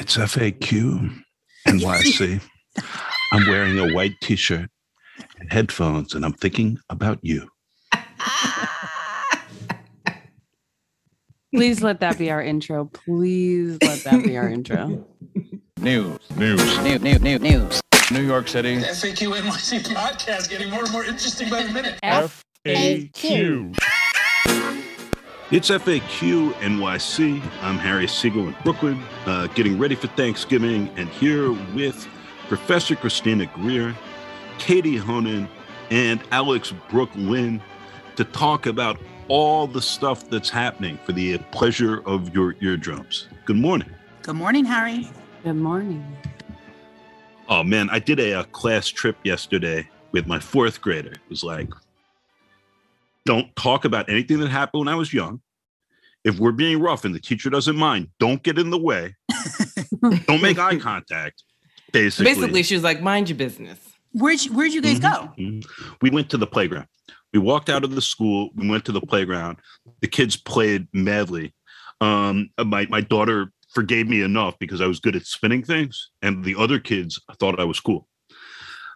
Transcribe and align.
It's 0.00 0.16
FAQ 0.16 1.22
NYC. 1.68 2.40
I'm 3.32 3.46
wearing 3.46 3.78
a 3.78 3.92
white 3.92 4.14
t 4.22 4.34
shirt 4.34 4.70
and 5.38 5.52
headphones, 5.52 6.14
and 6.14 6.24
I'm 6.24 6.32
thinking 6.32 6.78
about 6.88 7.18
you. 7.20 7.46
Please 11.54 11.82
let 11.82 12.00
that 12.00 12.16
be 12.16 12.30
our 12.30 12.42
intro. 12.42 12.86
Please 12.86 13.76
let 13.82 14.02
that 14.04 14.24
be 14.24 14.38
our 14.38 14.48
intro. 14.48 15.04
News. 15.78 16.18
News. 16.34 16.78
New, 16.78 16.98
new, 16.98 17.18
new, 17.18 17.38
news. 17.38 17.82
New 18.10 18.22
York 18.22 18.48
City. 18.48 18.76
The 18.76 18.86
FAQ 18.86 19.38
NYC 19.38 19.80
podcast 19.94 20.48
getting 20.48 20.70
more 20.70 20.84
and 20.84 20.92
more 20.92 21.04
interesting 21.04 21.50
by 21.50 21.62
the 21.62 21.72
minute. 21.72 21.98
FAQ. 22.02 23.76
It's 25.50 25.68
FAQ 25.68 26.52
NYC. 26.52 27.42
I'm 27.60 27.76
Harry 27.76 28.06
Siegel 28.06 28.46
in 28.46 28.56
Brooklyn, 28.62 29.02
uh, 29.26 29.48
getting 29.48 29.78
ready 29.80 29.96
for 29.96 30.06
Thanksgiving, 30.06 30.88
and 30.96 31.08
here 31.08 31.50
with 31.74 32.06
Professor 32.46 32.94
Christina 32.94 33.46
Greer, 33.46 33.96
Katie 34.58 34.96
Honan, 34.96 35.48
and 35.90 36.22
Alex 36.30 36.72
Brooklyn 36.88 37.60
to 38.14 38.22
talk 38.22 38.66
about 38.66 39.00
all 39.26 39.66
the 39.66 39.82
stuff 39.82 40.30
that's 40.30 40.48
happening 40.48 41.00
for 41.04 41.10
the 41.10 41.38
pleasure 41.50 42.00
of 42.06 42.32
your 42.32 42.54
eardrums. 42.60 43.26
Good 43.44 43.56
morning. 43.56 43.90
Good 44.22 44.36
morning, 44.36 44.64
Harry. 44.64 45.10
Good 45.42 45.54
morning. 45.54 46.16
Oh 47.48 47.64
man, 47.64 47.90
I 47.90 47.98
did 47.98 48.20
a, 48.20 48.38
a 48.38 48.44
class 48.44 48.86
trip 48.86 49.16
yesterday 49.24 49.90
with 50.12 50.28
my 50.28 50.38
fourth 50.38 50.80
grader. 50.80 51.10
It 51.10 51.28
was 51.28 51.42
like, 51.42 51.70
don't 53.26 53.54
talk 53.56 53.84
about 53.84 54.08
anything 54.08 54.40
that 54.40 54.48
happened 54.50 54.80
when 54.80 54.88
I 54.88 54.94
was 54.94 55.12
young. 55.12 55.40
If 56.24 56.38
we're 56.38 56.52
being 56.52 56.80
rough 56.80 57.04
and 57.04 57.14
the 57.14 57.20
teacher 57.20 57.48
doesn't 57.48 57.76
mind, 57.76 58.08
don't 58.18 58.42
get 58.42 58.58
in 58.58 58.70
the 58.70 58.78
way. 58.78 59.14
don't 60.26 60.42
make 60.42 60.58
eye 60.58 60.76
contact. 60.76 61.42
Basically, 61.92 62.34
Basically, 62.34 62.62
she 62.62 62.74
was 62.74 62.84
like, 62.84 63.00
mind 63.02 63.28
your 63.28 63.38
business. 63.38 63.78
Where'd 64.12 64.44
you, 64.44 64.52
where'd 64.52 64.72
you 64.72 64.82
guys 64.82 64.98
go? 64.98 65.32
Mhm. 65.38 65.64
we 66.02 66.10
went 66.10 66.30
to 66.30 66.36
the 66.36 66.46
playground. 66.46 66.86
We 67.32 67.38
walked 67.38 67.68
out 67.70 67.84
of 67.84 67.94
the 67.94 68.02
school. 68.02 68.50
We 68.54 68.68
went 68.68 68.84
to 68.86 68.92
the 68.92 69.00
playground. 69.00 69.58
The 70.00 70.08
kids 70.08 70.36
played 70.36 70.88
madly. 70.92 71.54
Um, 72.00 72.50
my 72.58 72.86
my 72.90 73.00
daughter 73.00 73.52
forgave 73.72 74.08
me 74.08 74.22
enough 74.22 74.58
because 74.58 74.80
I 74.80 74.86
was 74.86 74.98
good 74.98 75.14
at 75.14 75.26
spinning 75.26 75.62
things, 75.62 76.10
and 76.22 76.44
the 76.44 76.56
other 76.56 76.80
kids 76.80 77.20
thought 77.38 77.60
I 77.60 77.64
was 77.64 77.78
cool. 77.78 78.08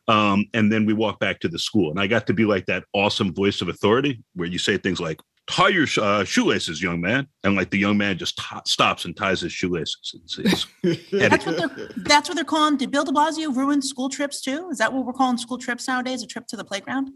Um, 0.07 0.47
and 0.53 0.71
then 0.71 0.85
we 0.85 0.93
walked 0.93 1.21
back 1.21 1.41
to 1.41 1.49
the 1.49 1.59
school, 1.59 1.91
and 1.91 1.99
I 1.99 2.07
got 2.07 2.27
to 2.27 2.35
be 2.35 2.45
like 2.45 2.67
that 2.67 2.85
awesome 2.93 3.33
voice 3.35 3.63
of 3.63 3.69
authority 3.69 4.23
where 4.35 4.49
you 4.49 4.59
say 4.59 4.77
things 4.77 5.01
like 5.01 5.21
"Tie 5.47 5.69
your 5.69 5.87
uh, 6.01 6.25
shoelaces, 6.25 6.83
young 6.83 7.01
man," 7.01 7.27
and 7.43 7.57
like 7.57 7.71
the 7.71 7.79
young 7.79 7.97
man 7.97 8.19
just 8.19 8.37
t- 8.37 8.57
stops 8.67 9.07
and 9.07 9.17
ties 9.17 9.41
his 9.41 9.53
shoelaces. 9.53 10.15
It's, 10.15 10.67
it's 10.83 11.11
That's 11.11 11.47
what 11.47 11.57
they're 11.57 11.89
that's 11.97 12.29
what 12.29 12.35
they're 12.35 12.45
calling. 12.45 12.77
Did 12.77 12.91
Bill 12.91 13.05
De 13.05 13.13
Blasio 13.13 13.55
ruin 13.55 13.81
school 13.81 14.11
trips 14.11 14.43
too? 14.43 14.69
Is 14.71 14.79
that 14.79 14.93
what 14.93 15.07
we're 15.07 15.15
calling 15.15 15.39
school 15.39 15.59
trips 15.59 15.89
nowadays? 15.89 16.23
A 16.23 16.27
trip 16.27 16.47
to 16.49 16.57
the 16.57 16.65
playground? 16.65 17.11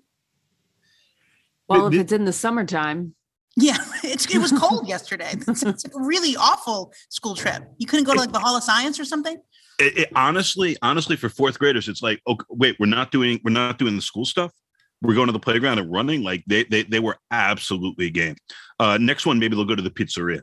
Well, 1.69 1.89
if 1.89 1.95
it's 1.95 2.12
in 2.12 2.25
the 2.25 2.33
summertime, 2.33 3.14
Yeah, 3.56 3.77
it's, 4.05 4.33
it 4.33 4.39
was 4.39 4.52
cold 4.52 4.89
yesterday. 4.89 5.33
It's, 5.48 5.62
it's 5.62 5.84
a 5.84 5.91
really 5.95 6.36
awful 6.36 6.92
school 7.08 7.34
trip. 7.34 7.64
You 7.78 7.86
couldn't 7.86 8.05
go 8.05 8.14
to 8.14 8.19
like 8.19 8.33
the 8.33 8.39
Hall 8.39 8.56
of 8.56 8.62
Science 8.62 9.00
or 9.00 9.05
something. 9.05 9.36
It, 9.78 9.98
it- 9.98 10.08
honestly, 10.14 10.76
honestly, 10.82 11.16
for 11.16 11.28
fourth 11.28 11.58
graders, 11.58 11.88
it's 11.88 12.02
like, 12.02 12.20
okay, 12.26 12.44
wait, 12.48 12.76
we're 12.78 12.86
not 12.86 13.10
doing, 13.10 13.40
we're 13.44 13.52
not 13.52 13.78
doing 13.78 13.96
the 13.96 14.02
school 14.02 14.24
stuff. 14.24 14.52
We're 15.00 15.14
going 15.14 15.26
to 15.28 15.32
the 15.32 15.38
playground 15.38 15.78
and 15.78 15.90
running. 15.92 16.22
Like 16.22 16.42
they, 16.46 16.64
they, 16.64 16.82
they 16.82 16.98
were 16.98 17.16
absolutely 17.30 18.10
game. 18.10 18.36
Uh, 18.80 18.98
next 19.00 19.26
one, 19.26 19.38
maybe 19.38 19.54
they'll 19.54 19.64
go 19.64 19.76
to 19.76 19.82
the 19.82 19.90
pizzeria. 19.90 20.42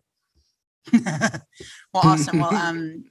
well, 0.93 1.41
awesome. 1.95 2.39
Well, 2.39 2.53
um, 2.53 3.03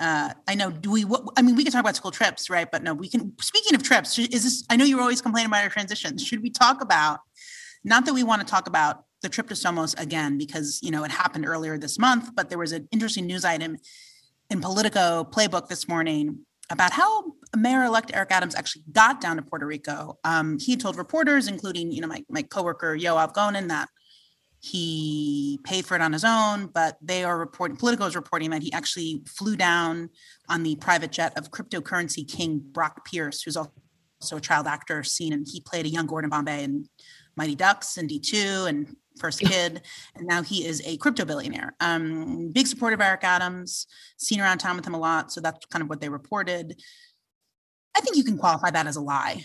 uh, 0.00 0.32
I 0.46 0.54
know. 0.54 0.70
Do 0.70 0.90
we? 0.90 1.04
I 1.36 1.42
mean, 1.42 1.56
we 1.56 1.64
can 1.64 1.72
talk 1.72 1.80
about 1.80 1.96
school 1.96 2.12
trips, 2.12 2.48
right? 2.48 2.70
But 2.70 2.82
no, 2.82 2.94
we 2.94 3.08
can. 3.08 3.32
Speaking 3.40 3.74
of 3.74 3.82
trips, 3.82 4.18
is 4.18 4.44
this? 4.44 4.64
I 4.70 4.76
know 4.76 4.84
you're 4.84 5.00
always 5.00 5.20
complaining 5.20 5.48
about 5.48 5.64
our 5.64 5.70
transitions. 5.70 6.24
Should 6.24 6.42
we 6.42 6.50
talk 6.50 6.80
about? 6.80 7.20
Not 7.84 8.04
that 8.06 8.14
we 8.14 8.22
want 8.22 8.40
to 8.40 8.46
talk 8.46 8.68
about 8.68 9.04
the 9.22 9.28
trip 9.28 9.48
to 9.48 9.54
Somos 9.54 10.00
again, 10.00 10.38
because 10.38 10.78
you 10.82 10.92
know 10.92 11.02
it 11.02 11.10
happened 11.10 11.46
earlier 11.46 11.76
this 11.76 11.98
month. 11.98 12.30
But 12.36 12.48
there 12.48 12.58
was 12.58 12.72
an 12.72 12.88
interesting 12.92 13.26
news 13.26 13.44
item 13.44 13.76
in 14.50 14.60
Politico 14.60 15.24
Playbook 15.30 15.68
this 15.68 15.88
morning 15.88 16.38
about 16.70 16.92
how 16.92 17.24
Mayor-elect 17.56 18.10
Eric 18.14 18.30
Adams 18.30 18.54
actually 18.54 18.84
got 18.92 19.20
down 19.20 19.36
to 19.36 19.42
Puerto 19.42 19.66
Rico. 19.66 20.18
Um, 20.24 20.58
he 20.58 20.76
told 20.76 20.96
reporters, 20.96 21.48
including 21.48 21.92
you 21.92 22.00
know 22.00 22.08
my 22.08 22.24
my 22.28 22.42
coworker 22.42 22.96
Yoav 22.96 23.34
Gonen, 23.34 23.68
that 23.68 23.88
he 24.60 25.58
paid 25.64 25.86
for 25.86 25.94
it 25.94 26.02
on 26.02 26.12
his 26.12 26.24
own, 26.24 26.66
but 26.66 26.96
they 27.00 27.24
are 27.24 27.38
reporting, 27.38 27.76
Politico 27.76 28.06
is 28.06 28.16
reporting 28.16 28.50
that 28.50 28.62
he 28.62 28.72
actually 28.72 29.22
flew 29.26 29.56
down 29.56 30.10
on 30.48 30.62
the 30.64 30.74
private 30.76 31.12
jet 31.12 31.36
of 31.38 31.50
cryptocurrency 31.50 32.28
king 32.28 32.60
Brock 32.72 33.04
Pierce, 33.04 33.42
who's 33.42 33.56
also 33.56 33.70
a 34.32 34.40
child 34.40 34.66
actor 34.66 35.04
seen, 35.04 35.32
and 35.32 35.46
he 35.48 35.60
played 35.60 35.86
a 35.86 35.88
young 35.88 36.06
Gordon 36.06 36.30
Bombay 36.30 36.64
in 36.64 36.86
Mighty 37.36 37.54
Ducks 37.54 37.96
and 37.98 38.10
D2 38.10 38.68
and 38.68 38.96
First 39.18 39.40
Kid, 39.40 39.82
and 40.14 40.26
now 40.26 40.42
he 40.42 40.66
is 40.66 40.82
a 40.84 40.96
crypto 40.96 41.24
billionaire. 41.24 41.74
Um, 41.80 42.50
big 42.52 42.66
supporter 42.66 42.94
of 42.94 43.00
Eric 43.00 43.24
Adams, 43.24 43.86
seen 44.16 44.40
around 44.40 44.58
town 44.58 44.76
with 44.76 44.86
him 44.86 44.94
a 44.94 44.98
lot, 44.98 45.32
so 45.32 45.40
that's 45.40 45.64
kind 45.66 45.82
of 45.82 45.88
what 45.88 46.00
they 46.00 46.08
reported. 46.08 46.80
I 47.96 48.00
think 48.00 48.16
you 48.16 48.24
can 48.24 48.38
qualify 48.38 48.70
that 48.70 48.86
as 48.86 48.96
a 48.96 49.00
lie. 49.00 49.44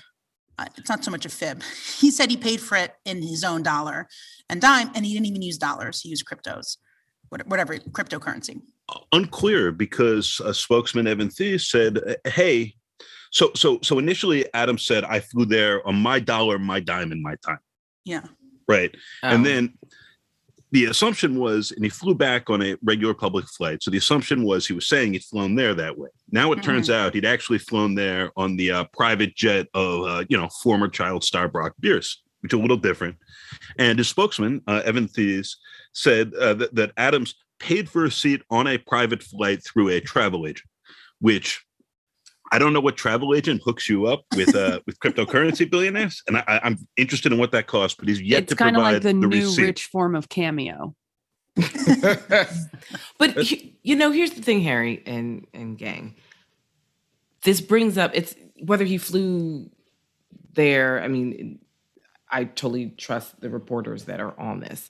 Uh, 0.57 0.65
it's 0.77 0.89
not 0.89 1.03
so 1.03 1.11
much 1.11 1.25
a 1.25 1.29
fib. 1.29 1.63
He 1.99 2.11
said 2.11 2.29
he 2.29 2.37
paid 2.37 2.59
for 2.59 2.75
it 2.77 2.93
in 3.05 3.21
his 3.21 3.43
own 3.43 3.63
dollar 3.63 4.07
and 4.49 4.59
dime, 4.59 4.91
and 4.93 5.05
he 5.05 5.13
didn't 5.13 5.27
even 5.27 5.41
use 5.41 5.57
dollars. 5.57 6.01
He 6.01 6.09
used 6.09 6.25
cryptos, 6.25 6.77
whatever 7.29 7.77
cryptocurrency. 7.77 8.61
Unclear 9.13 9.71
because 9.71 10.41
a 10.43 10.53
spokesman 10.53 11.07
Evan 11.07 11.29
Thies 11.29 11.69
said, 11.69 12.17
"Hey, 12.25 12.75
so 13.31 13.51
so 13.55 13.79
so 13.81 13.99
initially 13.99 14.53
Adams 14.53 14.85
said 14.85 15.05
I 15.05 15.21
flew 15.21 15.45
there 15.45 15.85
on 15.87 15.95
my 15.95 16.19
dollar, 16.19 16.59
my 16.59 16.81
dime, 16.81 17.13
and 17.13 17.21
my 17.21 17.35
time." 17.35 17.59
Yeah. 18.03 18.25
Right. 18.67 18.95
And 19.21 19.45
then 19.45 19.73
the 20.71 20.85
assumption 20.85 21.39
was, 21.39 21.71
and 21.71 21.83
he 21.83 21.89
flew 21.89 22.15
back 22.15 22.49
on 22.49 22.63
a 22.63 22.75
regular 22.81 23.13
public 23.13 23.45
flight. 23.45 23.83
So 23.83 23.91
the 23.91 23.99
assumption 23.99 24.43
was 24.43 24.65
he 24.65 24.73
was 24.73 24.87
saying 24.87 25.13
he'd 25.13 25.23
flown 25.23 25.53
there 25.53 25.75
that 25.75 25.97
way. 25.97 26.09
Now 26.31 26.51
it 26.51 26.63
turns 26.63 26.89
out 26.89 27.13
he'd 27.13 27.25
actually 27.25 27.59
flown 27.59 27.93
there 27.93 28.31
on 28.35 28.55
the 28.55 28.71
uh, 28.71 28.83
private 28.91 29.35
jet 29.35 29.67
of, 29.75 30.05
uh, 30.05 30.23
you 30.29 30.37
know, 30.37 30.49
former 30.63 30.87
child 30.87 31.23
star 31.23 31.47
Brock 31.47 31.73
Pierce, 31.79 32.23
which 32.41 32.53
is 32.53 32.57
a 32.57 32.61
little 32.61 32.77
different. 32.77 33.17
And 33.77 33.99
his 33.99 34.07
spokesman, 34.07 34.61
uh, 34.67 34.81
Evan 34.83 35.07
Thies, 35.07 35.57
said 35.93 36.33
uh, 36.33 36.55
that, 36.55 36.73
that 36.73 36.91
Adams 36.97 37.35
paid 37.59 37.87
for 37.87 38.05
a 38.05 38.11
seat 38.11 38.41
on 38.49 38.65
a 38.65 38.79
private 38.79 39.21
flight 39.21 39.63
through 39.63 39.89
a 39.89 40.01
travel 40.01 40.47
agent, 40.47 40.67
which 41.19 41.63
I 42.51 42.59
don't 42.59 42.73
know 42.73 42.81
what 42.81 42.97
travel 42.97 43.33
agent 43.33 43.61
hooks 43.63 43.89
you 43.89 44.05
up 44.05 44.25
with 44.35 44.55
uh, 44.55 44.79
with 44.85 44.99
cryptocurrency 44.99 45.69
billionaires, 45.69 46.21
and 46.27 46.37
I, 46.37 46.59
I'm 46.63 46.77
interested 46.97 47.31
in 47.31 47.39
what 47.39 47.51
that 47.51 47.67
costs. 47.67 47.97
But 47.97 48.09
he's 48.09 48.21
yet 48.21 48.43
it's 48.43 48.49
to 48.51 48.55
kind 48.55 48.75
of 48.75 48.81
provide 48.83 48.93
like 48.93 49.01
the, 49.03 49.07
the, 49.09 49.13
new 49.13 49.47
receipt. 49.47 49.63
rich 49.63 49.85
form 49.85 50.15
of 50.15 50.29
cameo. 50.29 50.95
But 53.19 53.37
he- 53.37 53.77
you 53.83 53.95
know, 53.95 54.11
here's 54.11 54.31
the 54.31 54.41
thing, 54.41 54.61
Harry 54.61 55.01
and 55.05 55.47
and 55.53 55.77
gang. 55.77 56.15
This 57.43 57.61
brings 57.61 57.97
up 57.97 58.11
it's 58.13 58.35
whether 58.59 58.85
he 58.85 58.97
flew 58.97 59.69
there. 60.53 61.01
I 61.01 61.07
mean, 61.07 61.59
I 62.29 62.45
totally 62.45 62.89
trust 62.89 63.39
the 63.41 63.49
reporters 63.49 64.05
that 64.05 64.19
are 64.19 64.37
on 64.39 64.59
this. 64.59 64.89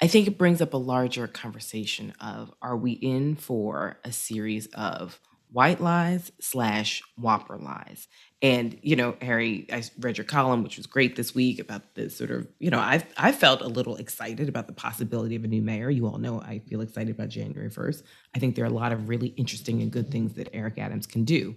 I 0.00 0.06
think 0.06 0.26
it 0.26 0.38
brings 0.38 0.60
up 0.60 0.74
a 0.74 0.78
larger 0.78 1.26
conversation 1.26 2.12
of 2.20 2.52
are 2.60 2.76
we 2.76 2.92
in 2.92 3.36
for 3.36 3.98
a 4.04 4.12
series 4.12 4.66
of 4.74 5.20
white 5.54 5.80
lies 5.80 6.32
slash 6.40 7.02
whopper 7.16 7.56
lies? 7.56 8.08
And 8.42 8.78
you 8.82 8.96
know, 8.96 9.16
Harry, 9.22 9.66
I 9.72 9.84
read 10.00 10.18
your 10.18 10.24
column, 10.24 10.62
which 10.62 10.76
was 10.76 10.86
great 10.86 11.16
this 11.16 11.34
week 11.34 11.60
about 11.60 11.94
this 11.94 12.16
sort 12.18 12.30
of, 12.30 12.48
you 12.58 12.70
know, 12.70 12.78
I 12.78 13.02
I 13.16 13.32
felt 13.32 13.62
a 13.62 13.68
little 13.68 13.96
excited 13.96 14.48
about 14.48 14.66
the 14.66 14.72
possibility 14.72 15.36
of 15.36 15.44
a 15.44 15.48
new 15.48 15.62
mayor. 15.62 15.88
You 15.90 16.06
all 16.06 16.18
know 16.18 16.40
I 16.40 16.58
feel 16.58 16.80
excited 16.80 17.14
about 17.14 17.28
January 17.28 17.70
1st. 17.70 18.02
I 18.34 18.38
think 18.40 18.56
there 18.56 18.64
are 18.64 18.68
a 18.68 18.80
lot 18.82 18.92
of 18.92 19.08
really 19.08 19.28
interesting 19.28 19.80
and 19.80 19.90
good 19.90 20.10
things 20.10 20.34
that 20.34 20.50
Eric 20.52 20.76
Adams 20.78 21.06
can 21.06 21.24
do. 21.24 21.56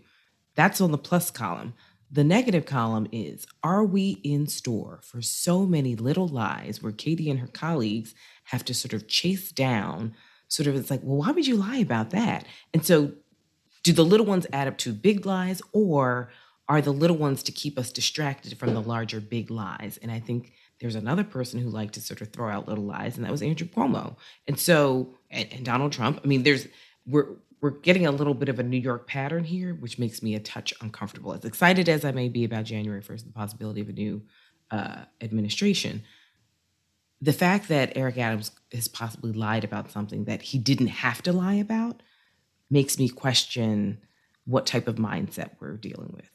That's 0.55 0.79
on 0.79 0.91
the 0.91 0.97
plus 0.97 1.31
column. 1.31 1.73
The 2.09 2.23
negative 2.23 2.65
column 2.65 3.07
is 3.11 3.45
Are 3.63 3.83
we 3.83 4.21
in 4.23 4.47
store 4.47 5.01
for 5.03 5.21
so 5.21 5.65
many 5.65 5.95
little 5.95 6.27
lies 6.27 6.81
where 6.81 6.93
Katie 6.93 7.29
and 7.29 7.39
her 7.39 7.47
colleagues 7.47 8.13
have 8.45 8.63
to 8.65 8.73
sort 8.73 8.93
of 8.93 9.07
chase 9.07 9.51
down, 9.51 10.13
sort 10.47 10.67
of, 10.67 10.75
it's 10.75 10.89
like, 10.89 11.01
well, 11.03 11.17
why 11.17 11.31
would 11.31 11.45
you 11.45 11.57
lie 11.57 11.77
about 11.79 12.11
that? 12.11 12.45
And 12.73 12.85
so, 12.85 13.11
do 13.87 13.93
the 13.93 14.03
little 14.03 14.25
ones 14.25 14.45
add 14.51 14.67
up 14.67 14.77
to 14.79 14.91
big 14.91 15.25
lies, 15.25 15.61
or 15.71 16.29
are 16.67 16.81
the 16.81 16.91
little 16.91 17.15
ones 17.15 17.41
to 17.43 17.53
keep 17.53 17.79
us 17.79 17.89
distracted 17.89 18.57
from 18.57 18.73
the 18.73 18.81
larger 18.81 19.21
big 19.21 19.49
lies? 19.49 19.97
And 20.01 20.11
I 20.11 20.19
think 20.19 20.51
there's 20.81 20.95
another 20.95 21.23
person 21.23 21.61
who 21.61 21.69
liked 21.69 21.93
to 21.93 22.01
sort 22.01 22.19
of 22.19 22.33
throw 22.33 22.49
out 22.49 22.67
little 22.67 22.83
lies, 22.83 23.15
and 23.15 23.25
that 23.25 23.31
was 23.31 23.41
Andrew 23.41 23.65
Cuomo. 23.65 24.17
And 24.45 24.59
so, 24.59 25.15
and, 25.31 25.47
and 25.53 25.65
Donald 25.65 25.93
Trump. 25.93 26.19
I 26.21 26.27
mean, 26.27 26.43
there's, 26.43 26.67
we're, 27.05 27.27
we're 27.61 27.69
getting 27.69 28.05
a 28.05 28.11
little 28.11 28.33
bit 28.33 28.49
of 28.49 28.59
a 28.59 28.63
New 28.63 28.77
York 28.77 29.07
pattern 29.07 29.45
here, 29.45 29.73
which 29.73 29.97
makes 29.97 30.21
me 30.21 30.35
a 30.35 30.39
touch 30.39 30.73
uncomfortable. 30.81 31.31
As 31.31 31.45
excited 31.45 31.87
as 31.87 32.03
I 32.03 32.11
may 32.11 32.27
be 32.27 32.43
about 32.43 32.65
January 32.65 33.01
1st, 33.01 33.23
the 33.23 33.31
possibility 33.31 33.79
of 33.79 33.87
a 33.87 33.93
new 33.93 34.21
uh, 34.69 35.05
administration, 35.21 36.03
the 37.21 37.31
fact 37.31 37.69
that 37.69 37.93
Eric 37.95 38.17
Adams 38.17 38.51
has 38.73 38.89
possibly 38.89 39.31
lied 39.31 39.63
about 39.63 39.91
something 39.91 40.25
that 40.25 40.41
he 40.41 40.59
didn't 40.59 40.87
have 40.87 41.21
to 41.23 41.31
lie 41.31 41.55
about 41.55 42.03
makes 42.69 42.97
me 42.99 43.09
question 43.09 43.99
what 44.45 44.65
type 44.65 44.87
of 44.87 44.95
mindset 44.95 45.51
we're 45.59 45.77
dealing 45.77 46.11
with. 46.13 46.29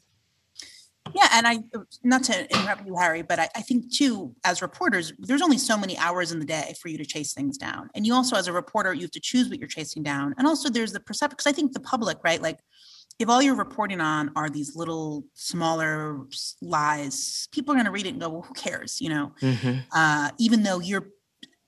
Yeah, 1.14 1.28
and 1.32 1.46
I 1.46 1.58
not 2.04 2.22
to 2.24 2.48
interrupt 2.54 2.86
you, 2.86 2.96
Harry, 2.96 3.22
but 3.22 3.38
I, 3.38 3.48
I 3.56 3.62
think 3.62 3.92
too, 3.92 4.34
as 4.44 4.62
reporters, 4.62 5.12
there's 5.18 5.42
only 5.42 5.58
so 5.58 5.76
many 5.76 5.98
hours 5.98 6.30
in 6.30 6.38
the 6.38 6.44
day 6.44 6.74
for 6.80 6.88
you 6.88 6.96
to 6.98 7.04
chase 7.04 7.34
things 7.34 7.58
down, 7.58 7.90
and 7.94 8.06
you 8.06 8.14
also, 8.14 8.36
as 8.36 8.46
a 8.46 8.52
reporter, 8.52 8.94
you 8.94 9.02
have 9.02 9.10
to 9.10 9.20
choose 9.20 9.48
what 9.48 9.58
you're 9.58 9.68
chasing 9.68 10.02
down, 10.02 10.34
and 10.38 10.46
also 10.46 10.70
there's 10.70 10.92
the 10.92 11.00
perception 11.00 11.34
because 11.36 11.48
I 11.48 11.52
think 11.52 11.72
the 11.72 11.80
public, 11.80 12.18
right, 12.22 12.40
like 12.40 12.60
if 13.18 13.28
all 13.28 13.42
you're 13.42 13.54
reporting 13.54 14.00
on 14.00 14.30
are 14.36 14.48
these 14.48 14.76
little 14.76 15.24
smaller 15.34 16.20
lies, 16.60 17.48
people 17.52 17.72
are 17.72 17.76
going 17.76 17.86
to 17.86 17.90
read 17.90 18.06
it 18.06 18.10
and 18.10 18.20
go, 18.20 18.28
well, 18.28 18.42
who 18.42 18.54
cares, 18.54 19.00
you 19.00 19.08
know? 19.08 19.32
Uh, 19.94 20.30
even 20.38 20.62
though 20.62 20.80
you're 20.80 21.08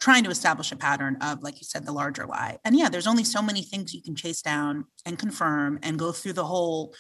trying 0.05 0.23
to 0.23 0.29
establish 0.29 0.71
a 0.71 0.77
pattern 0.77 1.17
of, 1.23 1.43
like 1.43 1.59
you 1.59 1.65
said, 1.65 1.87
the 1.87 1.93
larger 1.93 2.27
lie, 2.27 2.59
and 2.63 2.77
yeah, 2.77 2.91
there's 2.91 3.07
only 3.07 3.25
so 3.25 3.41
many 3.41 3.63
things 3.63 3.95
you 3.95 4.03
can 4.03 4.15
chase 4.15 4.43
down 4.43 4.85
and 5.07 5.19
confirm 5.19 5.79
and 5.83 5.99
go 5.99 6.13
through 6.13 6.35
the 6.35 6.45
whole 6.45 6.95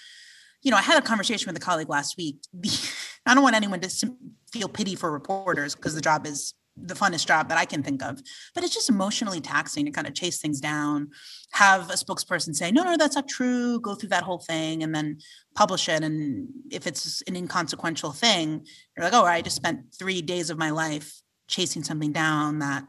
you 0.62 0.70
know, 0.70 0.78
I 0.78 0.80
had 0.80 0.96
a 0.96 1.06
conversation 1.06 1.46
with 1.46 1.62
a 1.62 1.64
colleague 1.64 1.90
last 1.90 2.16
week. 2.16 2.38
I 3.26 3.34
don't 3.34 3.42
want 3.42 3.54
anyone 3.54 3.80
to 3.80 4.10
feel 4.50 4.66
pity 4.66 4.94
for 4.94 5.12
reporters 5.12 5.74
because 5.74 5.94
the 5.94 6.00
job 6.00 6.26
is 6.26 6.54
the 6.76 6.94
funnest 6.94 7.26
job 7.26 7.50
that 7.50 7.58
I 7.58 7.66
can 7.66 7.82
think 7.82 8.02
of, 8.02 8.20
but 8.54 8.64
it's 8.64 8.74
just 8.74 8.88
emotionally 8.88 9.42
taxing 9.42 9.84
to 9.84 9.90
kind 9.90 10.06
of 10.06 10.14
chase 10.14 10.40
things 10.40 10.60
down, 10.60 11.10
have 11.52 11.90
a 11.90 11.92
spokesperson 11.92 12.56
say, 12.56 12.72
no, 12.72 12.82
no, 12.82 12.96
that's 12.96 13.14
not 13.14 13.28
true, 13.28 13.78
go 13.78 13.94
through 13.94 14.08
that 14.08 14.24
whole 14.24 14.38
thing 14.38 14.82
and 14.82 14.94
then 14.94 15.18
publish 15.54 15.88
it. 15.88 16.02
And 16.02 16.48
if 16.72 16.86
it's 16.86 17.22
an 17.28 17.36
inconsequential 17.36 18.12
thing, 18.12 18.66
you're 18.96 19.04
like, 19.04 19.12
oh, 19.12 19.24
I 19.24 19.42
just 19.42 19.56
spent 19.56 19.94
three 19.96 20.22
days 20.22 20.48
of 20.48 20.58
my 20.58 20.70
life 20.70 21.20
chasing 21.48 21.82
something 21.84 22.12
down 22.12 22.58
that 22.60 22.84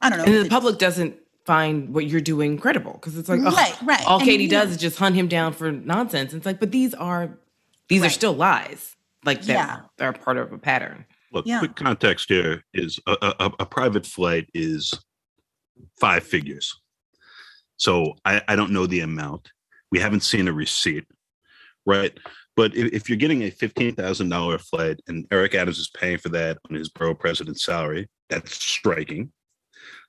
I 0.00 0.10
don't 0.10 0.18
know. 0.18 0.24
And 0.24 0.44
the 0.44 0.48
public 0.48 0.78
doesn't 0.78 1.16
find 1.44 1.94
what 1.94 2.06
you're 2.06 2.20
doing 2.20 2.58
credible 2.58 2.92
because 2.94 3.16
it's 3.16 3.28
like, 3.28 3.40
oh, 3.40 3.50
Right, 3.54 3.74
right. 3.82 4.04
all 4.06 4.18
And 4.18 4.28
Katie 4.28 4.44
you- 4.44 4.50
does 4.50 4.72
is 4.72 4.76
just 4.76 4.98
hunt 4.98 5.14
him 5.16 5.28
down 5.28 5.52
for 5.52 5.70
nonsense. 5.72 6.34
It's 6.34 6.44
like, 6.46 6.60
but 6.60 6.70
these 6.72 6.92
are 6.94 7.38
these 7.88 8.02
are 8.02 8.10
still 8.10 8.32
lies, 8.32 8.96
like 9.24 9.42
that 9.42 9.80
Yeah. 9.98 10.04
are 10.06 10.12
part 10.12 10.38
of 10.38 10.52
a 10.52 10.58
pattern. 10.58 11.04
Look, 11.32 11.46
Yeah. 11.46 11.60
quick 11.60 11.76
context 11.76 12.28
here 12.28 12.64
is 12.74 12.98
a, 13.06 13.16
a, 13.38 13.50
a 13.60 13.66
private 13.66 14.04
flight 14.06 14.48
is 14.54 14.92
five 16.00 16.24
figures. 16.24 16.74
So 17.76 18.14
I, 18.24 18.42
I 18.48 18.56
don't 18.56 18.72
know 18.72 18.86
the 18.86 19.00
amount. 19.00 19.50
We 19.92 19.98
haven't 20.00 20.22
seen 20.24 20.48
a 20.48 20.52
receipt, 20.52 21.04
right? 21.84 22.16
But 22.56 22.74
if, 22.74 22.92
if 22.92 23.08
you're 23.08 23.18
getting 23.18 23.42
a 23.42 23.50
$15,000 23.50 24.60
flight 24.62 25.00
and 25.06 25.26
Eric 25.30 25.54
Adams 25.54 25.78
is 25.78 25.90
paying 25.90 26.18
for 26.18 26.30
that 26.30 26.58
on 26.68 26.76
his 26.76 26.88
borough 26.88 27.14
president's 27.14 27.64
salary, 27.64 28.08
that's 28.28 28.54
striking. 28.54 29.32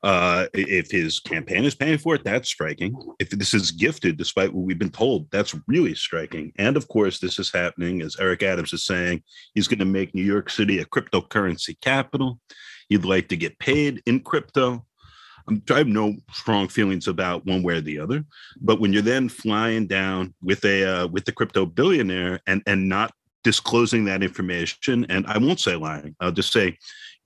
Uh, 0.03 0.45
if 0.53 0.91
his 0.91 1.19
campaign 1.19 1.65
is 1.65 1.75
paying 1.75 1.97
for 1.97 2.15
it, 2.15 2.23
that's 2.23 2.47
striking. 2.47 2.95
If 3.19 3.31
this 3.31 3.53
is 3.53 3.71
gifted, 3.71 4.17
despite 4.17 4.53
what 4.53 4.63
we've 4.63 4.77
been 4.77 4.91
told, 4.91 5.29
that's 5.31 5.55
really 5.67 5.95
striking. 5.95 6.51
And 6.57 6.77
of 6.77 6.87
course, 6.87 7.19
this 7.19 7.39
is 7.39 7.51
happening, 7.51 8.01
as 8.01 8.15
Eric 8.19 8.43
Adams 8.43 8.73
is 8.73 8.85
saying, 8.85 9.23
he's 9.53 9.67
going 9.67 9.79
to 9.79 9.85
make 9.85 10.13
New 10.13 10.23
York 10.23 10.49
City 10.49 10.79
a 10.79 10.85
cryptocurrency 10.85 11.79
capital. 11.81 12.39
He'd 12.89 13.05
like 13.05 13.27
to 13.29 13.37
get 13.37 13.59
paid 13.59 14.01
in 14.05 14.21
crypto. 14.21 14.85
I 15.47 15.77
have 15.77 15.87
no 15.87 16.15
strong 16.33 16.67
feelings 16.67 17.07
about 17.07 17.45
one 17.45 17.63
way 17.63 17.75
or 17.75 17.81
the 17.81 17.99
other, 17.99 18.25
but 18.59 18.79
when 18.79 18.91
you're 18.91 19.01
then 19.01 19.29
flying 19.29 19.87
down 19.87 20.33
with 20.41 20.65
a 20.65 20.83
uh, 20.83 21.07
with 21.07 21.25
the 21.25 21.31
crypto 21.31 21.65
billionaire 21.65 22.41
and 22.47 22.61
and 22.65 22.89
not 22.89 23.13
disclosing 23.43 24.03
that 24.05 24.23
information, 24.23 25.05
and 25.09 25.25
I 25.25 25.37
won't 25.37 25.59
say 25.59 25.75
lying, 25.75 26.15
I'll 26.19 26.33
just 26.33 26.51
say 26.51 26.77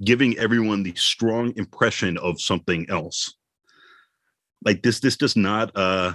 giving 0.03 0.38
everyone 0.38 0.83
the 0.83 0.94
strong 0.95 1.53
impression 1.56 2.18
of 2.18 2.39
something 2.39 2.85
else. 2.89 3.35
Like 4.63 4.83
this, 4.83 5.00
this 5.00 5.17
does 5.17 5.35
not 5.35 5.75
uh, 5.75 6.13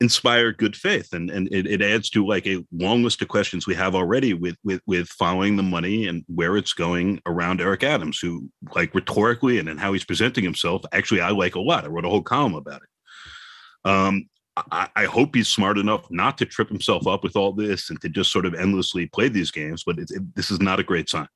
inspire 0.00 0.52
good 0.52 0.76
faith, 0.76 1.12
and 1.12 1.30
and 1.30 1.48
it, 1.52 1.66
it 1.66 1.82
adds 1.82 2.10
to 2.10 2.26
like 2.26 2.46
a 2.46 2.64
long 2.72 3.02
list 3.02 3.22
of 3.22 3.28
questions 3.28 3.66
we 3.66 3.74
have 3.74 3.94
already 3.94 4.34
with 4.34 4.56
with 4.64 4.80
with 4.86 5.08
following 5.08 5.56
the 5.56 5.62
money 5.62 6.06
and 6.06 6.24
where 6.26 6.56
it's 6.56 6.72
going 6.72 7.20
around 7.26 7.60
Eric 7.60 7.82
Adams, 7.82 8.18
who 8.18 8.50
like 8.74 8.94
rhetorically 8.94 9.58
and 9.58 9.68
in 9.68 9.78
how 9.78 9.92
he's 9.92 10.04
presenting 10.04 10.44
himself, 10.44 10.82
actually 10.92 11.20
I 11.20 11.30
like 11.30 11.54
a 11.54 11.60
lot. 11.60 11.84
I 11.84 11.88
wrote 11.88 12.04
a 12.04 12.10
whole 12.10 12.22
column 12.22 12.54
about 12.54 12.82
it. 12.82 13.88
Um, 13.90 14.28
I, 14.70 14.88
I 14.96 15.04
hope 15.04 15.34
he's 15.34 15.48
smart 15.48 15.78
enough 15.78 16.10
not 16.10 16.38
to 16.38 16.46
trip 16.46 16.68
himself 16.68 17.06
up 17.06 17.22
with 17.22 17.36
all 17.36 17.52
this 17.52 17.90
and 17.90 18.00
to 18.00 18.08
just 18.08 18.32
sort 18.32 18.46
of 18.46 18.54
endlessly 18.54 19.06
play 19.06 19.28
these 19.28 19.50
games. 19.50 19.82
But 19.84 19.98
it, 19.98 20.10
this 20.34 20.50
is 20.50 20.60
not 20.60 20.80
a 20.80 20.84
great 20.84 21.08
sign. 21.08 21.28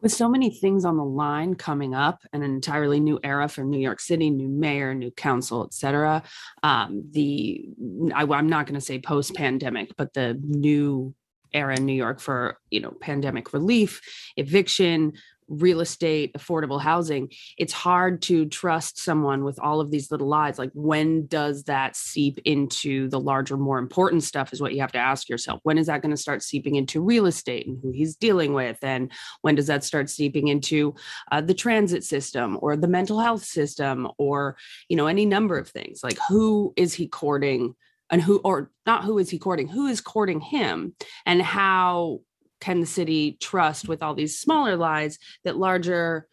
With 0.00 0.12
so 0.12 0.28
many 0.28 0.50
things 0.50 0.84
on 0.84 0.96
the 0.96 1.04
line 1.04 1.54
coming 1.54 1.94
up 1.94 2.22
an 2.32 2.42
entirely 2.42 3.00
new 3.00 3.18
era 3.22 3.48
for 3.48 3.64
new 3.64 3.78
york 3.78 4.00
city 4.00 4.30
new 4.30 4.48
mayor 4.48 4.94
new 4.94 5.10
council 5.10 5.64
et 5.64 5.74
cetera 5.74 6.22
um, 6.62 7.04
the 7.10 7.68
I, 8.14 8.22
i'm 8.22 8.48
not 8.48 8.66
going 8.66 8.74
to 8.74 8.80
say 8.80 8.98
post 8.98 9.34
pandemic 9.34 9.92
but 9.96 10.14
the 10.14 10.38
new 10.42 11.14
era 11.52 11.76
in 11.76 11.86
new 11.86 11.94
york 11.94 12.20
for 12.20 12.58
you 12.70 12.80
know 12.80 12.92
pandemic 13.00 13.52
relief 13.52 14.00
eviction 14.36 15.12
real 15.50 15.80
estate 15.80 16.32
affordable 16.34 16.80
housing 16.80 17.28
it's 17.58 17.72
hard 17.72 18.22
to 18.22 18.46
trust 18.46 18.98
someone 18.98 19.44
with 19.44 19.58
all 19.60 19.80
of 19.80 19.90
these 19.90 20.10
little 20.10 20.28
lies. 20.28 20.58
Like 20.58 20.70
when 20.74 21.26
does 21.26 21.64
that 21.64 21.96
seep 21.96 22.38
into 22.44 23.08
the 23.08 23.20
larger 23.20 23.56
more 23.56 23.78
important 23.78 24.22
stuff 24.22 24.52
is 24.52 24.60
what 24.60 24.74
you 24.74 24.80
have 24.80 24.92
to 24.92 24.98
ask 24.98 25.28
yourself. 25.28 25.60
When 25.62 25.78
is 25.78 25.86
that 25.86 26.02
going 26.02 26.10
to 26.14 26.16
start 26.16 26.42
seeping 26.42 26.76
into 26.76 27.02
real 27.02 27.26
estate 27.26 27.66
and 27.66 27.78
who 27.82 27.90
he's 27.90 28.16
dealing 28.16 28.54
with? 28.54 28.78
And 28.82 29.12
when 29.42 29.54
does 29.54 29.66
that 29.66 29.84
start 29.84 30.10
seeping 30.10 30.48
into 30.48 30.94
uh, 31.30 31.40
the 31.40 31.54
transit 31.54 32.04
system 32.04 32.58
or 32.60 32.76
the 32.76 32.88
mental 32.88 33.18
health 33.18 33.44
system 33.44 34.08
or 34.18 34.56
you 34.88 34.96
know 34.96 35.06
any 35.06 35.26
number 35.26 35.58
of 35.58 35.68
things? 35.68 36.00
Like 36.02 36.18
who 36.28 36.72
is 36.76 36.94
he 36.94 37.08
courting 37.08 37.74
and 38.10 38.22
who 38.22 38.38
or 38.38 38.70
not 38.86 39.04
who 39.04 39.18
is 39.18 39.30
he 39.30 39.38
courting 39.38 39.68
who 39.68 39.86
is 39.86 40.00
courting 40.00 40.40
him? 40.40 40.94
And 41.26 41.42
how 41.42 42.20
can 42.60 42.80
the 42.80 42.86
city 42.86 43.36
trust 43.40 43.88
with 43.88 44.02
all 44.02 44.14
these 44.14 44.38
smaller 44.38 44.76
lies 44.76 45.18
that 45.44 45.56
larger 45.56 46.26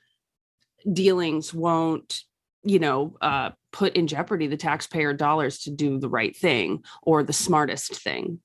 dealings 0.92 1.54
won't 1.54 2.22
you 2.64 2.80
know 2.80 3.16
uh, 3.22 3.52
put 3.72 3.96
in 3.96 4.08
jeopardy 4.08 4.48
the 4.48 4.58
taxpayer 4.58 5.14
dollars 5.14 5.60
to 5.60 5.72
do 5.72 6.00
the 6.00 6.10
right 6.10 6.36
thing 6.36 6.84
or 7.04 7.24
the 7.24 7.34
smartest 7.34 7.96
thing 8.02 8.40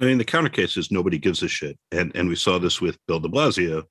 I 0.00 0.06
mean, 0.06 0.18
the 0.18 0.24
counter 0.24 0.50
case 0.50 0.76
is 0.76 0.90
nobody 0.90 1.18
gives 1.18 1.42
a 1.42 1.48
shit, 1.48 1.78
and 1.92 2.10
and 2.14 2.28
we 2.28 2.34
saw 2.34 2.58
this 2.58 2.80
with 2.80 2.98
Bill 3.06 3.20
De 3.20 3.28
Blasio. 3.28 3.84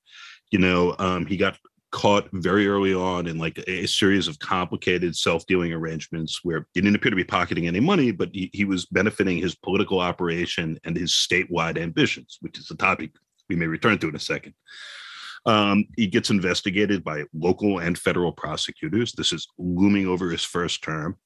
You 0.50 0.58
know, 0.58 0.94
um, 0.98 1.24
he 1.26 1.36
got 1.36 1.58
caught 1.94 2.28
very 2.32 2.66
early 2.66 2.92
on 2.92 3.28
in 3.28 3.38
like 3.38 3.62
a, 3.68 3.86
series 3.86 4.26
of 4.26 4.36
complicated 4.40 5.14
self-dealing 5.14 5.72
arrangements 5.72 6.40
where 6.42 6.66
he 6.74 6.80
didn't 6.80 6.96
appear 6.96 7.10
to 7.10 7.16
be 7.16 7.22
pocketing 7.22 7.68
any 7.68 7.78
money, 7.78 8.10
but 8.10 8.30
he, 8.32 8.50
he 8.52 8.64
was 8.64 8.84
benefiting 8.86 9.38
his 9.38 9.54
political 9.54 10.00
operation 10.00 10.76
and 10.82 10.96
his 10.96 11.12
statewide 11.12 11.78
ambitions, 11.78 12.38
which 12.40 12.58
is 12.58 12.68
a 12.72 12.76
topic 12.76 13.12
we 13.48 13.56
may 13.56 13.66
return 13.66 13.98
to 13.98 14.08
in 14.08 14.16
a 14.16 14.20
second. 14.20 14.54
Um, 15.46 15.84
he 15.96 16.06
gets 16.06 16.30
investigated 16.30 17.04
by 17.04 17.24
local 17.34 17.78
and 17.78 17.98
federal 17.98 18.32
prosecutors. 18.32 19.12
This 19.12 19.32
is 19.32 19.46
looming 19.58 20.06
over 20.06 20.30
his 20.30 20.42
first 20.42 20.82
term. 20.82 21.18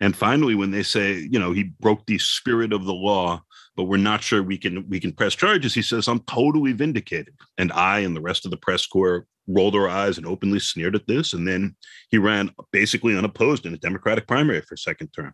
And 0.00 0.14
finally, 0.14 0.54
when 0.54 0.70
they 0.70 0.82
say, 0.82 1.14
you 1.14 1.38
know, 1.38 1.52
he 1.52 1.72
broke 1.80 2.04
the 2.06 2.18
spirit 2.18 2.72
of 2.72 2.84
the 2.84 2.92
law, 2.92 3.42
but 3.76 3.84
we're 3.84 3.96
not 3.96 4.22
sure 4.22 4.42
we 4.42 4.58
can 4.58 4.86
we 4.88 5.00
can 5.00 5.12
press 5.12 5.34
charges, 5.34 5.72
he 5.72 5.80
says, 5.82 6.08
I'm 6.08 6.20
totally 6.20 6.72
vindicated. 6.72 7.34
And 7.56 7.72
I 7.72 8.00
and 8.00 8.14
the 8.14 8.20
rest 8.20 8.44
of 8.44 8.50
the 8.50 8.58
press 8.58 8.86
corps 8.86 9.26
rolled 9.48 9.74
our 9.74 9.88
eyes 9.88 10.18
and 10.18 10.26
openly 10.26 10.60
sneered 10.60 10.94
at 10.94 11.06
this. 11.06 11.32
And 11.32 11.48
then 11.48 11.74
he 12.10 12.18
ran 12.18 12.50
basically 12.70 13.16
unopposed 13.16 13.64
in 13.64 13.74
a 13.74 13.78
Democratic 13.78 14.26
primary 14.26 14.60
for 14.60 14.76
second 14.76 15.08
term. 15.08 15.32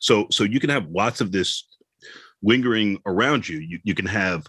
So 0.00 0.26
so 0.30 0.44
you 0.44 0.60
can 0.60 0.70
have 0.70 0.88
lots 0.88 1.20
of 1.20 1.32
this 1.32 1.66
lingering 2.42 3.00
around 3.06 3.48
you. 3.48 3.58
You, 3.58 3.80
you 3.82 3.94
can 3.94 4.06
have 4.06 4.46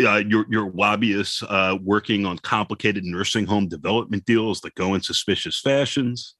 uh, 0.00 0.22
your 0.26 0.46
your 0.48 0.70
lobbyists 0.72 1.42
uh, 1.42 1.76
working 1.82 2.26
on 2.26 2.38
complicated 2.38 3.04
nursing 3.04 3.46
home 3.46 3.68
development 3.68 4.24
deals 4.24 4.60
that 4.60 4.74
go 4.74 4.94
in 4.94 5.00
suspicious 5.00 5.60
fashions. 5.60 6.34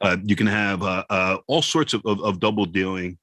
Uh, 0.00 0.16
you 0.24 0.36
can 0.36 0.46
have 0.46 0.82
uh, 0.82 1.04
uh, 1.10 1.38
all 1.46 1.62
sorts 1.62 1.94
of, 1.94 2.02
of, 2.04 2.20
of 2.22 2.40
double 2.40 2.64
dealing, 2.64 3.18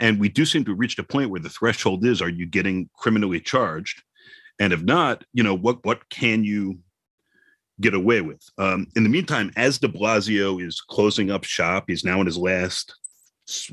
and 0.00 0.18
we 0.18 0.28
do 0.28 0.44
seem 0.44 0.64
to 0.64 0.74
reached 0.74 0.98
a 0.98 1.04
point 1.04 1.30
where 1.30 1.40
the 1.40 1.48
threshold 1.48 2.04
is: 2.04 2.22
Are 2.22 2.28
you 2.28 2.46
getting 2.46 2.88
criminally 2.94 3.40
charged? 3.40 4.02
And 4.60 4.72
if 4.72 4.82
not, 4.82 5.24
you 5.32 5.42
know 5.42 5.54
what 5.54 5.84
what 5.84 6.08
can 6.08 6.44
you 6.44 6.78
get 7.80 7.94
away 7.94 8.20
with? 8.20 8.42
Um, 8.58 8.86
in 8.96 9.04
the 9.04 9.10
meantime, 9.10 9.52
as 9.56 9.78
De 9.78 9.88
Blasio 9.88 10.64
is 10.64 10.80
closing 10.80 11.30
up 11.30 11.44
shop, 11.44 11.84
he's 11.86 12.04
now 12.04 12.20
in 12.20 12.26
his 12.26 12.38
last 12.38 12.94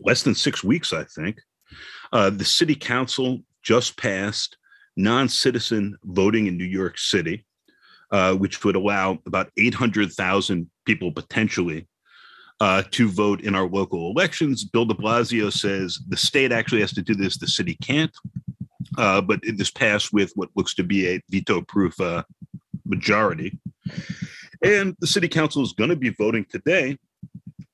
less 0.04 0.24
than 0.24 0.36
six 0.36 0.64
weeks, 0.64 0.94
I 0.94 1.04
think. 1.04 1.40
Uh, 2.12 2.30
the 2.30 2.46
city 2.46 2.76
council 2.76 3.40
just 3.64 3.98
passed 3.98 4.58
non-citizen 4.96 5.98
voting 6.04 6.48
in 6.48 6.58
New 6.58 6.66
York 6.66 6.98
City, 6.98 7.46
uh, 8.12 8.34
which 8.34 8.64
would 8.64 8.76
allow 8.76 9.20
about 9.26 9.52
800,000 9.58 10.70
people 10.86 11.12
potentially 11.12 11.88
uh, 12.62 12.84
to 12.92 13.10
vote 13.10 13.42
in 13.42 13.56
our 13.56 13.68
local 13.68 14.12
elections. 14.12 14.64
Bill 14.64 14.86
de 14.86 14.94
Blasio 14.94 15.52
says 15.52 16.00
the 16.08 16.18
state 16.18 16.52
actually 16.52 16.82
has 16.82 16.94
to 16.94 17.02
do 17.02 17.16
this, 17.16 17.38
the 17.38 17.48
city 17.48 17.78
can't. 17.82 18.16
Uh, 18.98 19.20
but 19.20 19.40
it 19.44 19.60
is 19.60 19.72
passed 19.72 20.14
with 20.14 20.32
what 20.36 20.50
looks 20.56 20.74
to 20.76 20.84
be 20.84 21.08
a 21.08 21.22
veto-proof 21.30 22.00
uh, 22.00 22.24
majority. 22.86 23.58
And 24.64 24.96
the 25.00 25.08
city 25.08 25.28
council 25.28 25.64
is 25.64 25.74
going 25.74 25.90
to 25.90 25.96
be 25.96 26.10
voting 26.10 26.46
today 26.50 26.98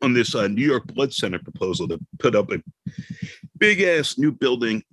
on 0.01 0.13
this 0.13 0.34
uh, 0.34 0.48
New 0.48 0.66
York 0.66 0.86
Blood 0.88 1.13
Center 1.13 1.40
proposal 1.40 1.88
to 1.90 2.00
put 2.18 2.36
up 2.36 2.51
a 2.51 2.62
big 3.58 3.82
ass 3.82 4.18
new 4.18 4.32
building 4.32 4.84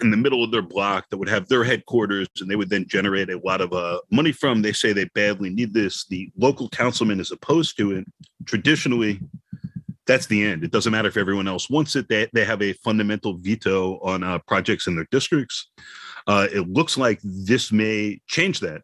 in 0.00 0.10
the 0.10 0.16
middle 0.16 0.42
of 0.42 0.50
their 0.50 0.62
block 0.62 1.08
that 1.10 1.18
would 1.18 1.28
have 1.28 1.48
their 1.48 1.64
headquarters 1.64 2.28
and 2.40 2.50
they 2.50 2.56
would 2.56 2.70
then 2.70 2.86
generate 2.88 3.30
a 3.30 3.40
lot 3.44 3.60
of 3.60 3.72
uh, 3.72 4.00
money 4.10 4.32
from. 4.32 4.62
They 4.62 4.72
say 4.72 4.92
they 4.92 5.04
badly 5.14 5.50
need 5.50 5.74
this. 5.74 6.06
The 6.06 6.30
local 6.36 6.68
councilman 6.68 7.20
is 7.20 7.30
opposed 7.30 7.76
to 7.78 7.92
it. 7.92 8.06
Traditionally, 8.46 9.20
that's 10.06 10.26
the 10.26 10.44
end. 10.44 10.64
It 10.64 10.72
doesn't 10.72 10.92
matter 10.92 11.08
if 11.08 11.16
everyone 11.16 11.48
else 11.48 11.70
wants 11.70 11.94
it. 11.96 12.08
They, 12.08 12.28
they 12.32 12.44
have 12.44 12.62
a 12.62 12.72
fundamental 12.74 13.36
veto 13.38 13.98
on 14.00 14.22
uh, 14.22 14.38
projects 14.40 14.86
in 14.86 14.96
their 14.96 15.06
districts. 15.10 15.70
Uh, 16.26 16.48
it 16.52 16.68
looks 16.68 16.96
like 16.96 17.20
this 17.22 17.70
may 17.70 18.20
change 18.26 18.60
that. 18.60 18.82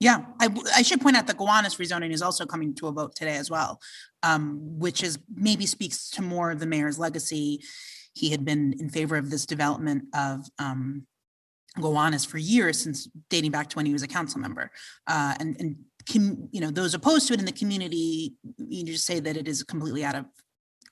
Yeah, 0.00 0.26
I, 0.40 0.48
I 0.76 0.82
should 0.82 1.00
point 1.00 1.16
out 1.16 1.26
that 1.26 1.36
Gowanus 1.36 1.76
rezoning 1.76 2.12
is 2.12 2.22
also 2.22 2.46
coming 2.46 2.72
to 2.76 2.86
a 2.86 2.92
vote 2.92 3.16
today 3.16 3.36
as 3.36 3.50
well, 3.50 3.80
um, 4.22 4.78
which 4.78 5.02
is 5.02 5.18
maybe 5.34 5.66
speaks 5.66 6.08
to 6.10 6.22
more 6.22 6.52
of 6.52 6.60
the 6.60 6.66
mayor's 6.66 6.98
legacy. 6.98 7.60
He 8.18 8.30
had 8.30 8.44
been 8.44 8.74
in 8.78 8.90
favor 8.90 9.16
of 9.16 9.30
this 9.30 9.46
development 9.46 10.04
of 10.14 10.46
um, 10.58 11.06
Gowanus 11.76 12.26
for 12.26 12.38
years, 12.38 12.80
since 12.80 13.08
dating 13.30 13.52
back 13.52 13.68
to 13.70 13.76
when 13.76 13.86
he 13.86 13.92
was 13.92 14.02
a 14.02 14.08
council 14.08 14.40
member. 14.40 14.70
Uh, 15.06 15.34
and 15.38 15.56
and 15.60 15.76
com, 16.10 16.48
you 16.50 16.60
know 16.60 16.70
those 16.70 16.94
opposed 16.94 17.28
to 17.28 17.34
it 17.34 17.40
in 17.40 17.46
the 17.46 17.52
community, 17.52 18.34
you 18.56 18.84
just 18.84 19.06
say 19.06 19.20
that 19.20 19.36
it 19.36 19.46
is 19.46 19.62
completely 19.62 20.04
out 20.04 20.14
of 20.14 20.24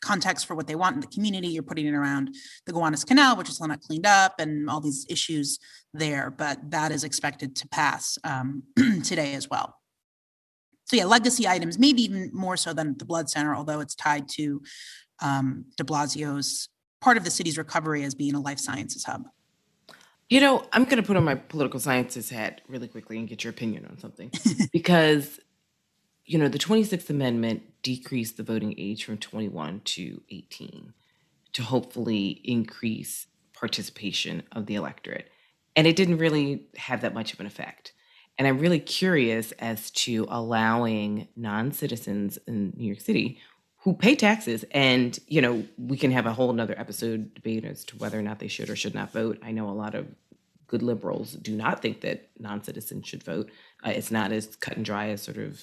context 0.02 0.46
for 0.46 0.54
what 0.54 0.66
they 0.66 0.76
want 0.76 0.94
in 0.94 1.00
the 1.00 1.06
community. 1.08 1.48
You're 1.48 1.62
putting 1.62 1.86
it 1.86 1.94
around 1.94 2.34
the 2.66 2.72
Gowanus 2.72 3.04
Canal, 3.04 3.36
which 3.36 3.48
is 3.48 3.56
still 3.56 3.68
not 3.68 3.80
cleaned 3.80 4.06
up, 4.06 4.34
and 4.38 4.70
all 4.70 4.80
these 4.80 5.06
issues 5.08 5.58
there. 5.92 6.30
But 6.30 6.70
that 6.70 6.92
is 6.92 7.02
expected 7.04 7.56
to 7.56 7.68
pass 7.68 8.18
um, 8.24 8.62
today 9.02 9.34
as 9.34 9.50
well. 9.50 9.74
So 10.84 10.96
yeah, 10.96 11.04
legacy 11.04 11.48
items, 11.48 11.78
maybe 11.78 12.02
even 12.02 12.30
more 12.32 12.56
so 12.56 12.72
than 12.72 12.96
the 12.96 13.04
Blood 13.04 13.28
Center, 13.28 13.56
although 13.56 13.80
it's 13.80 13.96
tied 13.96 14.28
to 14.30 14.62
um, 15.20 15.64
De 15.76 15.82
Blasio's 15.82 16.68
part 17.00 17.16
of 17.16 17.24
the 17.24 17.30
city's 17.30 17.58
recovery 17.58 18.02
as 18.04 18.14
being 18.14 18.34
a 18.34 18.40
life 18.40 18.58
sciences 18.58 19.04
hub. 19.04 19.28
You 20.28 20.40
know, 20.40 20.64
I'm 20.72 20.84
going 20.84 20.96
to 20.96 21.02
put 21.02 21.16
on 21.16 21.24
my 21.24 21.36
political 21.36 21.78
sciences 21.78 22.30
hat 22.30 22.60
really 22.68 22.88
quickly 22.88 23.18
and 23.18 23.28
get 23.28 23.44
your 23.44 23.52
opinion 23.52 23.86
on 23.88 23.98
something 23.98 24.32
because, 24.72 25.38
you 26.24 26.38
know, 26.38 26.48
the 26.48 26.58
26th 26.58 27.08
Amendment 27.10 27.62
decreased 27.82 28.36
the 28.36 28.42
voting 28.42 28.74
age 28.76 29.04
from 29.04 29.18
21 29.18 29.82
to 29.84 30.22
18 30.30 30.92
to 31.52 31.62
hopefully 31.62 32.40
increase 32.44 33.28
participation 33.52 34.42
of 34.52 34.66
the 34.66 34.74
electorate. 34.74 35.30
And 35.76 35.86
it 35.86 35.94
didn't 35.94 36.18
really 36.18 36.66
have 36.76 37.02
that 37.02 37.14
much 37.14 37.32
of 37.32 37.40
an 37.40 37.46
effect. 37.46 37.92
And 38.38 38.46
I'm 38.46 38.58
really 38.58 38.80
curious 38.80 39.52
as 39.52 39.90
to 39.92 40.26
allowing 40.28 41.28
non 41.36 41.72
citizens 41.72 42.38
in 42.46 42.74
New 42.76 42.86
York 42.86 43.00
City 43.00 43.38
who 43.86 43.94
pay 43.94 44.16
taxes 44.16 44.64
and 44.72 45.20
you 45.28 45.40
know 45.40 45.64
we 45.78 45.96
can 45.96 46.10
have 46.10 46.26
a 46.26 46.32
whole 46.32 46.52
nother 46.52 46.74
episode 46.76 47.32
debate 47.34 47.64
as 47.64 47.84
to 47.84 47.96
whether 47.98 48.18
or 48.18 48.22
not 48.22 48.40
they 48.40 48.48
should 48.48 48.68
or 48.68 48.74
should 48.74 48.96
not 48.96 49.12
vote. 49.12 49.38
I 49.44 49.52
know 49.52 49.70
a 49.70 49.70
lot 49.70 49.94
of 49.94 50.08
good 50.66 50.82
liberals 50.82 51.34
do 51.34 51.54
not 51.54 51.82
think 51.82 52.00
that 52.00 52.28
non-citizens 52.36 53.06
should 53.06 53.22
vote. 53.22 53.48
Uh, 53.86 53.90
it's 53.90 54.10
not 54.10 54.32
as 54.32 54.56
cut 54.56 54.74
and 54.74 54.84
dry 54.84 55.10
as 55.10 55.22
sort 55.22 55.36
of 55.36 55.62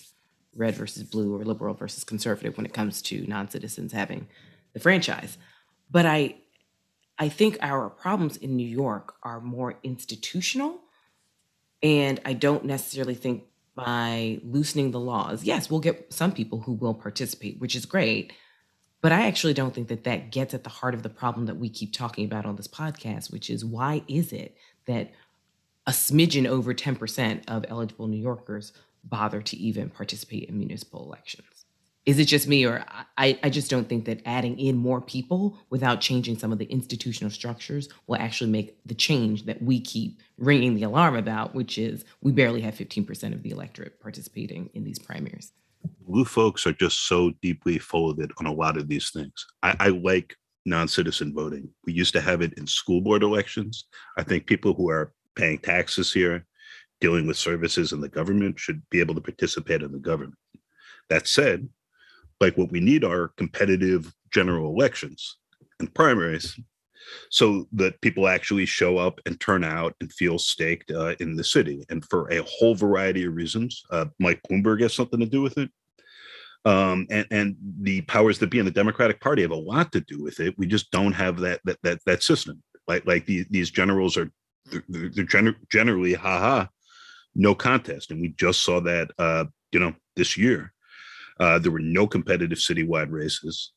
red 0.56 0.74
versus 0.74 1.04
blue 1.04 1.36
or 1.36 1.44
liberal 1.44 1.74
versus 1.74 2.06
conservative 2.06 2.56
when 2.56 2.66
it 2.66 2.72
comes 2.72 3.02
to 3.02 3.28
non-citizens 3.28 3.92
having 3.92 4.26
the 4.72 4.80
franchise. 4.80 5.38
But 5.92 6.06
i 6.06 6.36
i 7.20 7.28
think 7.28 7.58
our 7.60 7.90
problems 7.90 8.38
in 8.38 8.56
new 8.56 8.72
york 8.84 9.16
are 9.22 9.42
more 9.42 9.78
institutional 9.84 10.80
and 11.84 12.22
i 12.24 12.32
don't 12.32 12.64
necessarily 12.64 13.16
think 13.16 13.44
by 13.76 14.40
loosening 14.44 14.92
the 14.92 15.00
laws, 15.00 15.44
yes, 15.44 15.70
we'll 15.70 15.80
get 15.80 16.14
some 16.14 16.32
people 16.32 16.62
who 16.62 16.74
will 16.74 16.94
participate, 16.94 17.60
which 17.60 17.76
is 17.76 17.86
great. 17.86 18.34
But 19.02 19.12
I 19.12 19.28
actually 19.28 19.54
don't 19.54 19.74
think 19.74 19.90
that 19.90 20.06
that 20.06 20.32
gets 20.32 20.54
at 20.54 20.64
the 20.64 20.70
heart 20.70 20.94
of 20.94 21.04
the 21.04 21.10
problem 21.10 21.46
that 21.48 21.58
we 21.58 21.70
keep 21.70 21.92
talking 21.92 22.26
about 22.26 22.46
on 22.46 22.56
this 22.56 22.68
podcast, 22.68 23.32
which 23.32 23.50
is 23.50 23.66
why 23.66 24.04
is 24.08 24.32
it 24.32 24.56
that 24.86 25.12
a 25.86 25.92
smidgen 25.92 26.48
over 26.48 26.74
10% 26.74 27.44
of 27.48 27.66
eligible 27.68 28.08
New 28.08 28.22
Yorkers 28.22 28.72
bother 29.04 29.42
to 29.42 29.58
even 29.58 29.90
participate 29.90 30.48
in 30.48 30.58
municipal 30.58 31.04
elections? 31.04 31.53
Is 32.06 32.20
it 32.20 32.26
just 32.26 32.48
me 32.48 32.66
or 32.66 32.84
I, 33.18 33.40
I 33.44 33.50
just 33.50 33.70
don't 33.70 33.88
think 33.88 34.06
that 34.06 34.22
adding 34.26 34.60
in 34.60 34.76
more 34.76 35.00
people 35.00 35.58
without 35.70 36.02
changing 36.02 36.38
some 36.38 36.52
of 36.52 36.58
the 36.58 36.66
institutional 36.66 37.32
structures 37.32 37.88
will 38.08 38.18
actually 38.18 38.52
make 38.52 38.78
the 38.86 38.94
change 38.94 39.46
that 39.46 39.62
we 39.62 39.80
keep 39.80 40.20
ringing 40.38 40.76
the 40.76 40.84
alarm 40.84 41.16
about 41.16 41.56
which 41.56 41.78
is 41.78 42.04
we 42.22 42.32
barely 42.32 42.62
have 42.62 42.76
15% 42.76 43.34
of 43.34 43.44
the 43.44 43.52
electorate 43.52 44.02
participating 44.02 44.70
in 44.74 44.84
these 44.84 45.00
primaries. 45.00 45.54
Blue 46.02 46.26
folks 46.26 46.68
are 46.68 46.74
just 46.74 47.08
so 47.08 47.32
deeply 47.42 47.78
folded 47.78 48.32
on 48.38 48.46
a 48.46 48.54
lot 48.54 48.78
of 48.78 48.88
these 48.88 49.10
things. 49.12 49.46
I, 49.62 49.76
I 49.80 49.88
like 49.90 50.36
non-citizen 50.66 51.34
voting. 51.34 51.70
We 51.86 51.94
used 51.94 52.14
to 52.14 52.22
have 52.22 52.42
it 52.42 52.54
in 52.54 52.68
school 52.68 53.02
board 53.02 53.24
elections. 53.24 53.86
I 54.18 54.24
think 54.24 54.46
people 54.46 54.74
who 54.74 54.90
are 54.90 55.14
paying 55.36 55.60
taxes 55.60 56.12
here 56.12 56.46
dealing 57.02 57.28
with 57.28 57.38
services 57.38 57.92
in 57.92 58.00
the 58.00 58.10
government 58.10 58.60
should 58.60 58.82
be 58.90 59.00
able 59.00 59.16
to 59.16 59.22
participate 59.22 59.82
in 59.82 59.92
the 59.92 60.00
government. 60.00 60.38
That 61.10 61.28
said 61.28 61.68
like 62.44 62.58
what 62.58 62.72
we 62.72 62.80
need 62.80 63.04
are 63.04 63.32
competitive 63.38 64.14
general 64.32 64.70
elections 64.70 65.38
and 65.80 65.94
primaries 65.94 66.60
so 67.30 67.68
that 67.72 68.00
people 68.02 68.28
actually 68.28 68.66
show 68.66 68.98
up 68.98 69.20
and 69.26 69.40
turn 69.40 69.64
out 69.64 69.94
and 70.02 70.12
feel 70.12 70.38
staked 70.38 70.92
uh, 70.92 71.16
in 71.20 71.36
the 71.36 71.44
city. 71.44 71.86
And 71.90 72.04
for 72.10 72.32
a 72.32 72.44
whole 72.44 72.76
variety 72.76 73.26
of 73.26 73.36
reasons, 73.36 73.84
uh, 73.92 74.06
Mike 74.20 74.42
Bloomberg 74.50 74.82
has 74.82 74.94
something 74.94 75.20
to 75.20 75.26
do 75.26 75.42
with 75.42 75.58
it. 75.58 75.70
Um, 76.66 77.08
and, 77.10 77.28
and 77.32 77.56
the 77.82 78.02
powers 78.02 78.40
that 78.40 78.50
be 78.50 78.60
in 78.60 78.66
the 78.66 78.72
Democratic 78.72 79.20
Party 79.20 79.42
have 79.42 79.52
a 79.52 79.56
lot 79.56 79.92
to 79.94 80.02
do 80.02 80.22
with 80.22 80.40
it. 80.40 80.58
We 80.58 80.66
just 80.66 80.92
don't 80.92 81.14
have 81.14 81.40
that 81.42 81.60
that 81.66 81.78
that, 81.84 82.00
that 82.06 82.24
system. 82.24 82.64
Like 82.88 83.06
like 83.06 83.26
the, 83.26 83.46
these 83.50 83.70
generals 83.70 84.16
are 84.16 84.32
they're, 84.72 84.84
they're 84.88 85.26
gener- 85.26 85.70
generally 85.70 86.14
haha 86.14 86.68
no 87.36 87.56
contest, 87.56 88.12
and 88.12 88.22
we 88.22 88.30
just 88.30 88.64
saw 88.64 88.80
that 88.82 89.12
uh, 89.18 89.46
you 89.72 89.80
know 89.80 89.94
this 90.16 90.38
year. 90.38 90.73
Uh, 91.44 91.60
there 91.60 91.74
were 91.74 91.80
no 91.80 92.08
competitive 92.08 92.58
citywide 92.58 93.12
races. 93.12 93.74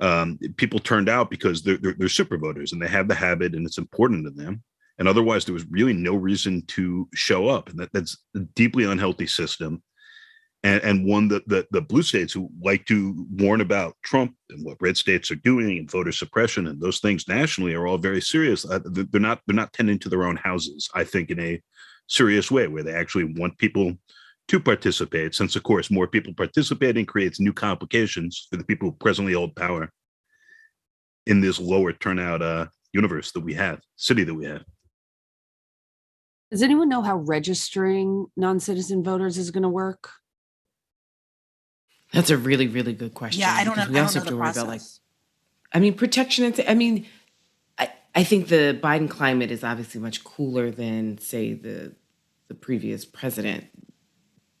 Um, 0.00 0.38
people 0.56 0.78
turned 0.78 1.08
out 1.08 1.30
because 1.30 1.62
they're, 1.62 1.76
they're, 1.78 1.96
they're 1.98 2.08
super 2.08 2.38
voters 2.38 2.72
and 2.72 2.80
they 2.80 2.86
have 2.86 3.08
the 3.08 3.14
habit 3.16 3.56
and 3.56 3.66
it's 3.66 3.78
important 3.78 4.24
to 4.24 4.30
them. 4.30 4.62
And 5.00 5.08
otherwise, 5.08 5.44
there 5.44 5.52
was 5.52 5.66
really 5.68 5.94
no 5.94 6.14
reason 6.14 6.62
to 6.76 7.08
show 7.14 7.48
up. 7.48 7.70
And 7.70 7.78
that, 7.80 7.92
that's 7.92 8.16
a 8.36 8.40
deeply 8.54 8.84
unhealthy 8.84 9.26
system. 9.26 9.82
And, 10.62 10.80
and 10.84 11.06
one 11.06 11.26
that 11.28 11.48
the, 11.48 11.66
the 11.72 11.80
blue 11.80 12.02
states 12.02 12.32
who 12.32 12.50
like 12.62 12.84
to 12.86 13.26
warn 13.32 13.62
about 13.62 13.96
Trump 14.04 14.36
and 14.50 14.64
what 14.64 14.80
red 14.80 14.96
states 14.96 15.32
are 15.32 15.42
doing 15.50 15.76
and 15.76 15.90
voter 15.90 16.12
suppression 16.12 16.68
and 16.68 16.80
those 16.80 17.00
things 17.00 17.26
nationally 17.26 17.74
are 17.74 17.88
all 17.88 17.98
very 17.98 18.20
serious. 18.20 18.64
Uh, 18.64 18.78
they're 18.84 19.20
not 19.20 19.40
they're 19.46 19.56
not 19.56 19.72
tending 19.72 19.98
to 20.00 20.08
their 20.08 20.24
own 20.24 20.36
houses. 20.36 20.88
I 20.94 21.02
think 21.02 21.30
in 21.30 21.40
a 21.40 21.60
serious 22.06 22.48
way 22.48 22.68
where 22.68 22.84
they 22.84 22.94
actually 22.94 23.24
want 23.24 23.58
people 23.58 23.96
to 24.48 24.58
participate, 24.58 25.34
since 25.34 25.56
of 25.56 25.62
course 25.62 25.90
more 25.90 26.06
people 26.06 26.34
participating 26.34 27.06
creates 27.06 27.38
new 27.38 27.52
complications 27.52 28.46
for 28.50 28.56
the 28.56 28.64
people 28.64 28.90
who 28.90 28.96
presently 28.96 29.34
hold 29.34 29.54
power 29.54 29.92
in 31.26 31.40
this 31.40 31.60
lower 31.60 31.92
turnout 31.92 32.42
uh, 32.42 32.66
universe 32.92 33.32
that 33.32 33.40
we 33.40 33.54
have, 33.54 33.80
city 33.96 34.24
that 34.24 34.34
we 34.34 34.46
have. 34.46 34.64
Does 36.50 36.62
anyone 36.62 36.88
know 36.88 37.02
how 37.02 37.16
registering 37.18 38.26
non-citizen 38.36 39.04
voters 39.04 39.36
is 39.36 39.50
going 39.50 39.64
to 39.64 39.68
work? 39.68 40.10
That's 42.12 42.30
a 42.30 42.38
really, 42.38 42.68
really 42.68 42.94
good 42.94 43.12
question. 43.12 43.40
Yeah, 43.40 43.52
I 43.52 43.64
don't 43.64 43.76
know. 43.76 43.86
We 43.90 43.98
I 43.98 44.02
also 44.02 44.20
don't 44.20 44.24
have 44.24 44.28
to 44.28 44.30
the 44.30 44.40
worry 44.40 44.50
about 44.50 44.66
like. 44.66 44.80
I 45.74 45.78
mean, 45.78 45.92
protection. 45.92 46.54
I 46.66 46.72
mean, 46.72 47.04
I, 47.78 47.92
I 48.14 48.24
think 48.24 48.48
the 48.48 48.78
Biden 48.82 49.10
climate 49.10 49.50
is 49.50 49.62
obviously 49.62 50.00
much 50.00 50.24
cooler 50.24 50.70
than, 50.70 51.18
say, 51.18 51.52
the 51.52 51.94
the 52.48 52.54
previous 52.54 53.04
president. 53.04 53.66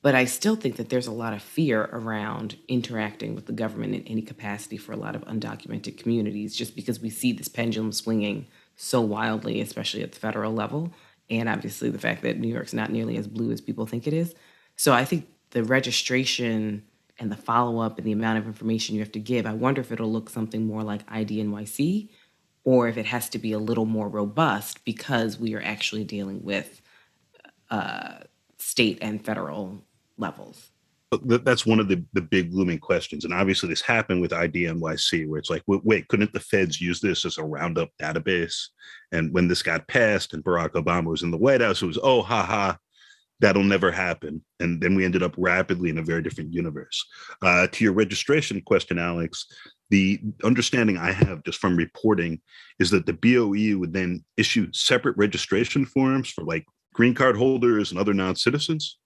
But 0.08 0.14
I 0.14 0.24
still 0.24 0.56
think 0.56 0.76
that 0.76 0.88
there's 0.88 1.06
a 1.06 1.12
lot 1.12 1.34
of 1.34 1.42
fear 1.42 1.82
around 1.92 2.56
interacting 2.66 3.34
with 3.34 3.44
the 3.44 3.52
government 3.52 3.94
in 3.94 4.04
any 4.04 4.22
capacity 4.22 4.78
for 4.78 4.92
a 4.92 4.96
lot 4.96 5.14
of 5.14 5.22
undocumented 5.26 5.98
communities, 5.98 6.56
just 6.56 6.74
because 6.74 6.98
we 6.98 7.10
see 7.10 7.30
this 7.30 7.48
pendulum 7.48 7.92
swinging 7.92 8.46
so 8.74 9.02
wildly, 9.02 9.60
especially 9.60 10.02
at 10.02 10.12
the 10.12 10.18
federal 10.18 10.54
level. 10.54 10.94
And 11.28 11.46
obviously, 11.46 11.90
the 11.90 11.98
fact 11.98 12.22
that 12.22 12.38
New 12.38 12.48
York's 12.48 12.72
not 12.72 12.90
nearly 12.90 13.18
as 13.18 13.26
blue 13.26 13.50
as 13.50 13.60
people 13.60 13.84
think 13.84 14.06
it 14.06 14.14
is. 14.14 14.34
So 14.76 14.94
I 14.94 15.04
think 15.04 15.28
the 15.50 15.62
registration 15.62 16.84
and 17.18 17.30
the 17.30 17.36
follow 17.36 17.80
up 17.80 17.98
and 17.98 18.06
the 18.06 18.12
amount 18.12 18.38
of 18.38 18.46
information 18.46 18.94
you 18.94 19.02
have 19.02 19.12
to 19.12 19.20
give, 19.20 19.44
I 19.44 19.52
wonder 19.52 19.82
if 19.82 19.92
it'll 19.92 20.10
look 20.10 20.30
something 20.30 20.66
more 20.66 20.82
like 20.82 21.06
IDNYC 21.10 22.08
or 22.64 22.88
if 22.88 22.96
it 22.96 23.04
has 23.04 23.28
to 23.28 23.38
be 23.38 23.52
a 23.52 23.58
little 23.58 23.84
more 23.84 24.08
robust 24.08 24.86
because 24.86 25.38
we 25.38 25.54
are 25.54 25.62
actually 25.62 26.04
dealing 26.04 26.42
with 26.44 26.80
uh, 27.68 28.20
state 28.56 28.96
and 29.02 29.22
federal 29.22 29.84
levels. 30.18 30.70
That's 31.22 31.64
one 31.64 31.80
of 31.80 31.88
the, 31.88 32.04
the 32.12 32.20
big 32.20 32.52
looming 32.52 32.80
questions. 32.80 33.24
And 33.24 33.32
obviously, 33.32 33.70
this 33.70 33.80
happened 33.80 34.20
with 34.20 34.32
IDNYC, 34.32 35.26
where 35.26 35.38
it's 35.38 35.48
like, 35.48 35.62
wait, 35.66 35.82
wait, 35.82 36.08
couldn't 36.08 36.34
the 36.34 36.40
feds 36.40 36.82
use 36.82 37.00
this 37.00 37.24
as 37.24 37.38
a 37.38 37.44
roundup 37.44 37.88
database? 38.00 38.66
And 39.12 39.32
when 39.32 39.48
this 39.48 39.62
got 39.62 39.88
passed 39.88 40.34
and 40.34 40.44
Barack 40.44 40.72
Obama 40.72 41.06
was 41.06 41.22
in 41.22 41.30
the 41.30 41.38
White 41.38 41.62
House, 41.62 41.80
it 41.80 41.86
was, 41.86 41.98
oh, 42.02 42.20
ha 42.20 42.42
ha, 42.42 42.76
that'll 43.40 43.64
never 43.64 43.90
happen. 43.90 44.44
And 44.60 44.80
then 44.80 44.94
we 44.94 45.04
ended 45.04 45.22
up 45.22 45.34
rapidly 45.38 45.90
in 45.90 45.98
a 45.98 46.02
very 46.02 46.22
different 46.22 46.52
universe. 46.52 47.04
Uh, 47.42 47.68
to 47.68 47.84
your 47.84 47.92
registration 47.92 48.60
question, 48.60 48.98
Alex, 48.98 49.46
the 49.90 50.20
understanding 50.44 50.98
I 50.98 51.12
have 51.12 51.44
just 51.44 51.58
from 51.58 51.76
reporting 51.76 52.40
is 52.78 52.90
that 52.90 53.06
the 53.06 53.12
BOE 53.12 53.78
would 53.78 53.92
then 53.92 54.24
issue 54.36 54.68
separate 54.72 55.16
registration 55.16 55.86
forms 55.86 56.28
for 56.28 56.44
like 56.44 56.66
green 56.92 57.14
card 57.14 57.36
holders 57.36 57.90
and 57.90 57.98
other 57.98 58.14
non 58.14 58.36
citizens, 58.36 58.98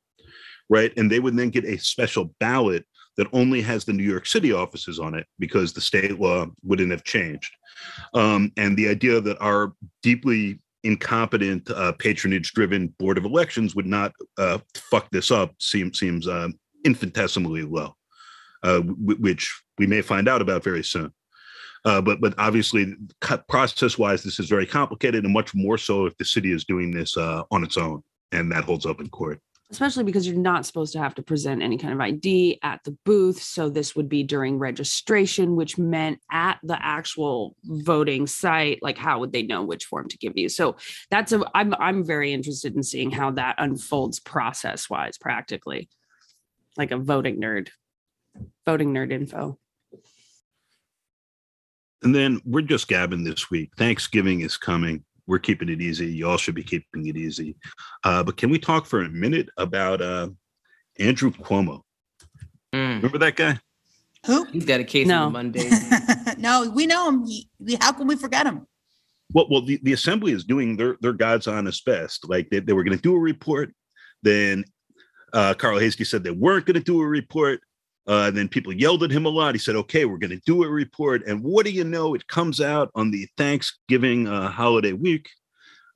right? 0.71 0.93
And 0.97 1.11
they 1.11 1.21
would 1.21 1.37
then 1.37 1.51
get 1.51 1.65
a 1.65 1.79
special 1.79 2.35
ballot 2.41 2.85
that 3.17 3.29
only 3.33 3.61
has 3.61 3.85
the 3.85 3.93
New 3.93 4.05
York 4.05 4.27
City 4.27 4.53
offices 4.53 4.99
on 4.99 5.15
it 5.15 5.27
because 5.39 5.73
the 5.73 5.81
state 5.81 6.19
law 6.19 6.47
wouldn't 6.63 6.91
have 6.91 7.05
changed. 7.05 7.53
Um, 8.15 8.53
and 8.57 8.77
the 8.77 8.89
idea 8.89 9.21
that 9.21 9.41
our 9.41 9.75
deeply 10.03 10.61
incompetent, 10.85 11.71
uh, 11.71 11.93
patronage-driven 11.93 12.89
board 12.99 13.19
of 13.19 13.25
elections 13.25 13.75
would 13.75 13.87
not 13.87 14.13
uh, 14.39 14.59
fuck 14.75 15.11
this 15.11 15.31
up 15.31 15.55
seems 15.59 15.99
seems 15.99 16.27
uh, 16.27 16.49
infinitesimally 16.85 17.63
low, 17.63 17.95
uh, 18.63 18.81
w- 18.81 19.19
which 19.21 19.63
we 19.79 19.87
may 19.87 20.03
find 20.03 20.29
out 20.29 20.43
about 20.43 20.65
very 20.65 20.83
soon. 20.83 21.13
Uh, 21.85 22.01
but 22.01 22.21
but 22.21 22.35
obviously, 22.39 22.95
process-wise, 23.49 24.23
this 24.23 24.39
is 24.39 24.49
very 24.49 24.67
complicated, 24.67 25.25
and 25.25 25.33
much 25.33 25.55
more 25.55 25.79
so 25.79 26.07
if 26.07 26.17
the 26.17 26.25
city 26.25 26.53
is 26.53 26.65
doing 26.65 26.91
this 26.91 27.17
uh, 27.17 27.43
on 27.51 27.63
its 27.63 27.77
own, 27.77 28.03
and 28.31 28.51
that 28.51 28.65
holds 28.65 28.87
up 28.87 29.01
in 29.01 29.09
court 29.09 29.41
especially 29.73 30.05
because 30.05 30.27
you're 30.27 30.37
not 30.37 30.67
supposed 30.67 30.93
to 30.93 30.99
have 30.99 31.15
to 31.15 31.23
present 31.23 31.63
any 31.63 31.79
kind 31.79 31.95
of 31.95 32.01
ID 32.01 32.61
at 32.63 32.81
the 32.85 32.97
booth. 33.05 33.43
So 33.43 33.71
this 33.71 33.97
would 33.97 34.09
be 34.09 34.23
during 34.23 34.59
registration, 34.59 35.57
which 35.57 35.79
meant 35.79 36.21
at 36.31 36.59
the 36.63 36.79
actual 36.81 37.57
voting 37.65 38.27
site, 38.27 38.81
like 38.83 38.99
how 38.99 39.19
would 39.21 39.33
they 39.33 39.43
know 39.43 39.63
which 39.63 39.87
form 39.87 40.09
to 40.09 40.19
give 40.19 40.37
you? 40.37 40.51
So 40.51 40.77
that's 41.11 41.33
a 41.33 41.43
I'm 41.55 41.75
I'm 41.79 42.05
very 42.05 42.33
interested 42.33 42.77
in 42.77 42.83
seeing 42.83 43.11
how 43.11 43.31
that 43.33 43.57
unfolds 43.59 44.21
process 44.21 44.91
wise, 44.91 45.17
practically. 45.17 45.89
Like 46.77 46.91
a 46.91 46.99
voting 46.99 47.41
nerd, 47.41 47.69
voting 48.67 48.93
nerd 48.93 49.11
info. 49.11 49.59
And 52.03 52.15
then 52.15 52.41
we're 52.45 52.63
just 52.63 52.89
gabbing 52.89 53.25
this 53.25 53.51
week. 53.51 53.71
Thanksgiving 53.79 54.41
is 54.41 54.57
coming 54.57 55.05
we're 55.27 55.39
keeping 55.39 55.69
it 55.69 55.81
easy. 55.81 56.07
Y'all 56.07 56.37
should 56.37 56.55
be 56.55 56.63
keeping 56.63 57.07
it 57.07 57.17
easy. 57.17 57.57
Uh, 58.05 58.23
but 58.23 58.37
can 58.37 58.51
we 58.51 58.59
talk 58.59 58.87
for 58.87 59.03
a 59.03 59.09
minute 59.09 59.49
about 59.57 60.01
uh, 60.01 60.29
Andrew 60.99 61.31
Cuomo? 61.31 61.83
Mm. 62.75 62.97
Remember 62.97 63.19
that 63.19 63.37
guy? 63.37 63.59
Who? 64.27 64.45
He's 64.45 64.65
got 64.65 64.81
a 64.81 64.85
case 64.85 65.07
no. 65.07 65.25
on 65.25 65.33
Monday. 65.33 65.69
no, 66.39 66.71
we 66.75 66.87
know 66.87 67.09
him. 67.09 67.27
He, 67.27 67.49
how 67.81 67.93
can 67.93 68.07
we 68.07 68.17
forget 68.17 68.47
him? 68.47 68.67
Well, 69.33 69.47
well, 69.51 69.63
the, 69.63 69.81
the 69.83 69.93
assembly 69.93 70.33
is 70.33 70.45
doing 70.45 70.77
their 70.77 70.97
their 71.01 71.13
God's 71.13 71.47
honest 71.47 71.85
best. 71.85 72.29
Like 72.29 72.51
they, 72.51 72.61
they 72.61 72.73
were 72.73 72.85
going 72.85 72.97
to 72.97 73.03
do 73.03 73.17
a 73.17 73.19
report, 73.19 73.73
then 74.23 74.65
uh, 75.33 75.55
Carl 75.55 75.79
Heastie 75.79 76.05
said 76.05 76.23
they 76.23 76.31
weren't 76.31 76.67
going 76.67 76.75
to 76.75 76.81
do 76.81 77.01
a 77.01 77.07
report. 77.07 77.61
Uh, 78.09 78.25
and 78.29 78.37
then 78.37 78.49
people 78.49 78.73
yelled 78.73 79.05
at 79.05 79.11
him 79.11 79.27
a 79.27 79.29
lot. 79.29 79.55
He 79.55 79.59
said, 79.59 79.77
okay, 79.77 80.05
we're 80.05 80.19
going 80.19 80.31
to 80.31 80.43
do 80.45 80.65
a 80.65 80.69
report. 80.69 81.27
And 81.27 81.43
what 81.43 81.65
do 81.65 81.71
you 81.71 81.85
know? 81.85 82.15
It 82.15 82.27
comes 82.27 82.61
out 82.61 82.91
on 82.95 83.11
the 83.11 83.29
Thanksgiving 83.37 84.27
uh, 84.27 84.51
holiday 84.51 84.93
week. 84.93 85.31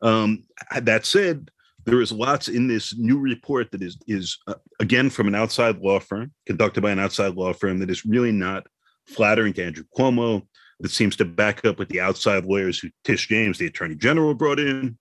Um, 0.02 0.44
that 0.80 1.04
said, 1.04 1.50
there 1.84 2.00
is 2.00 2.12
lots 2.12 2.48
in 2.48 2.66
this 2.68 2.96
new 2.96 3.18
report 3.18 3.70
that 3.70 3.82
is, 3.82 3.96
is 4.06 4.38
uh, 4.46 4.54
again, 4.80 5.08
from 5.10 5.28
an 5.28 5.34
outside 5.34 5.78
law 5.78 5.98
firm, 6.00 6.32
conducted 6.44 6.80
by 6.80 6.90
an 6.90 6.98
outside 6.98 7.34
law 7.34 7.52
firm 7.52 7.78
that 7.78 7.90
is 7.90 8.04
really 8.04 8.32
not 8.32 8.66
flattering 9.06 9.52
to 9.54 9.64
Andrew 9.64 9.84
Cuomo, 9.96 10.46
that 10.80 10.90
seems 10.90 11.16
to 11.16 11.24
back 11.24 11.64
up 11.64 11.78
what 11.78 11.88
the 11.88 12.00
outside 12.00 12.44
lawyers 12.44 12.78
who 12.78 12.88
Tish 13.04 13.28
James, 13.28 13.58
the 13.58 13.66
attorney 13.66 13.94
general, 13.94 14.34
brought 14.34 14.58
in, 14.58 14.98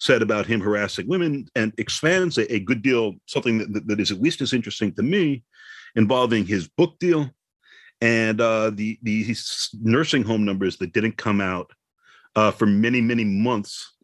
said 0.00 0.22
about 0.22 0.46
him 0.46 0.60
harassing 0.60 1.08
women, 1.08 1.48
and 1.56 1.72
expands 1.76 2.38
a, 2.38 2.52
a 2.54 2.60
good 2.60 2.82
deal, 2.82 3.14
something 3.26 3.58
that, 3.72 3.86
that 3.88 4.00
is 4.00 4.12
at 4.12 4.22
least 4.22 4.40
as 4.40 4.52
interesting 4.52 4.92
to 4.94 5.02
me, 5.02 5.42
involving 5.98 6.46
his 6.46 6.68
book 6.68 6.96
deal 7.00 7.28
and 8.00 8.40
uh, 8.40 8.70
the 8.70 8.98
the 9.02 9.36
nursing 9.82 10.22
home 10.22 10.44
numbers 10.44 10.76
that 10.76 10.92
didn't 10.92 11.16
come 11.16 11.40
out 11.40 11.72
uh, 12.36 12.52
for 12.52 12.66
many 12.66 13.00
many 13.00 13.24
months 13.24 13.94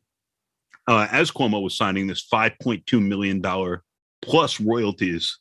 uh, 0.89 1.07
as 1.13 1.31
Cuomo 1.31 1.63
was 1.63 1.77
signing 1.77 2.07
this 2.07 2.27
5.2 2.29 3.01
million 3.01 3.41
dollar 3.41 3.85
plus 4.21 4.61
royalties 4.61 5.39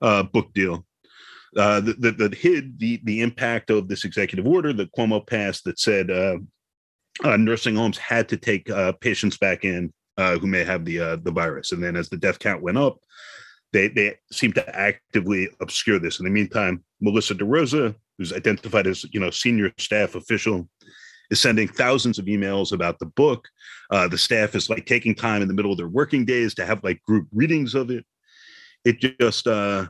uh, 0.00 0.22
book 0.22 0.52
deal 0.54 0.86
uh, 1.56 1.80
that, 1.80 2.00
that, 2.00 2.18
that, 2.18 2.34
hid 2.34 2.78
the 2.78 3.00
the 3.04 3.20
impact 3.20 3.68
of 3.68 3.88
this 3.88 4.04
executive 4.04 4.46
order 4.46 4.72
that 4.72 4.92
Cuomo 4.92 5.24
passed 5.24 5.64
that 5.64 5.78
said 5.78 6.10
uh, 6.10 6.38
nursing 7.36 7.76
homes 7.76 7.98
had 7.98 8.26
to 8.30 8.38
take 8.38 8.70
patients 9.00 9.36
back 9.36 9.66
in 9.66 9.92
who 10.16 10.46
may 10.46 10.64
have 10.64 10.86
the 10.86 11.20
the 11.22 11.30
virus, 11.30 11.72
and 11.72 11.82
then 11.82 11.94
as 11.94 12.08
the 12.08 12.16
death 12.16 12.38
count 12.38 12.62
went 12.62 12.78
up, 12.78 12.98
they 13.72 13.88
they 13.88 14.16
seem 14.32 14.52
to 14.54 14.76
actively 14.76 15.48
obscure 15.60 15.98
this. 15.98 16.18
In 16.18 16.24
the 16.24 16.30
meantime, 16.30 16.82
Melissa 17.00 17.34
DeRosa, 17.34 17.94
who's 18.16 18.32
identified 18.32 18.86
as 18.86 19.04
you 19.12 19.20
know 19.20 19.30
senior 19.30 19.72
staff 19.78 20.14
official, 20.14 20.68
is 21.30 21.40
sending 21.40 21.68
thousands 21.68 22.18
of 22.18 22.26
emails 22.26 22.72
about 22.72 22.98
the 22.98 23.06
book. 23.06 23.46
Uh, 23.90 24.08
the 24.08 24.18
staff 24.18 24.54
is 24.54 24.70
like 24.70 24.86
taking 24.86 25.14
time 25.14 25.42
in 25.42 25.48
the 25.48 25.54
middle 25.54 25.72
of 25.72 25.78
their 25.78 25.88
working 25.88 26.24
days 26.24 26.54
to 26.54 26.66
have 26.66 26.82
like 26.82 27.02
group 27.02 27.28
readings 27.32 27.74
of 27.74 27.90
it. 27.90 28.04
It 28.84 29.00
just 29.20 29.46
uh, 29.46 29.86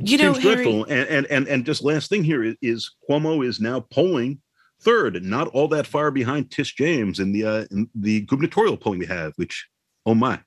you 0.00 0.18
know 0.18 0.34
dreadful. 0.34 0.84
And, 0.84 1.08
and 1.08 1.26
and 1.26 1.48
and 1.48 1.66
just 1.66 1.82
last 1.82 2.08
thing 2.08 2.24
here 2.24 2.42
is, 2.42 2.56
is 2.62 2.90
Cuomo 3.08 3.46
is 3.46 3.60
now 3.60 3.80
polling 3.80 4.40
third, 4.80 5.22
not 5.22 5.48
all 5.48 5.68
that 5.68 5.86
far 5.86 6.10
behind 6.10 6.50
Tish 6.50 6.74
James 6.74 7.20
in 7.20 7.32
the 7.32 7.44
uh, 7.44 7.64
in 7.70 7.88
the 7.94 8.22
gubernatorial 8.22 8.76
polling 8.76 9.00
we 9.00 9.06
have. 9.06 9.32
Which, 9.36 9.68
oh 10.06 10.14
my, 10.14 10.40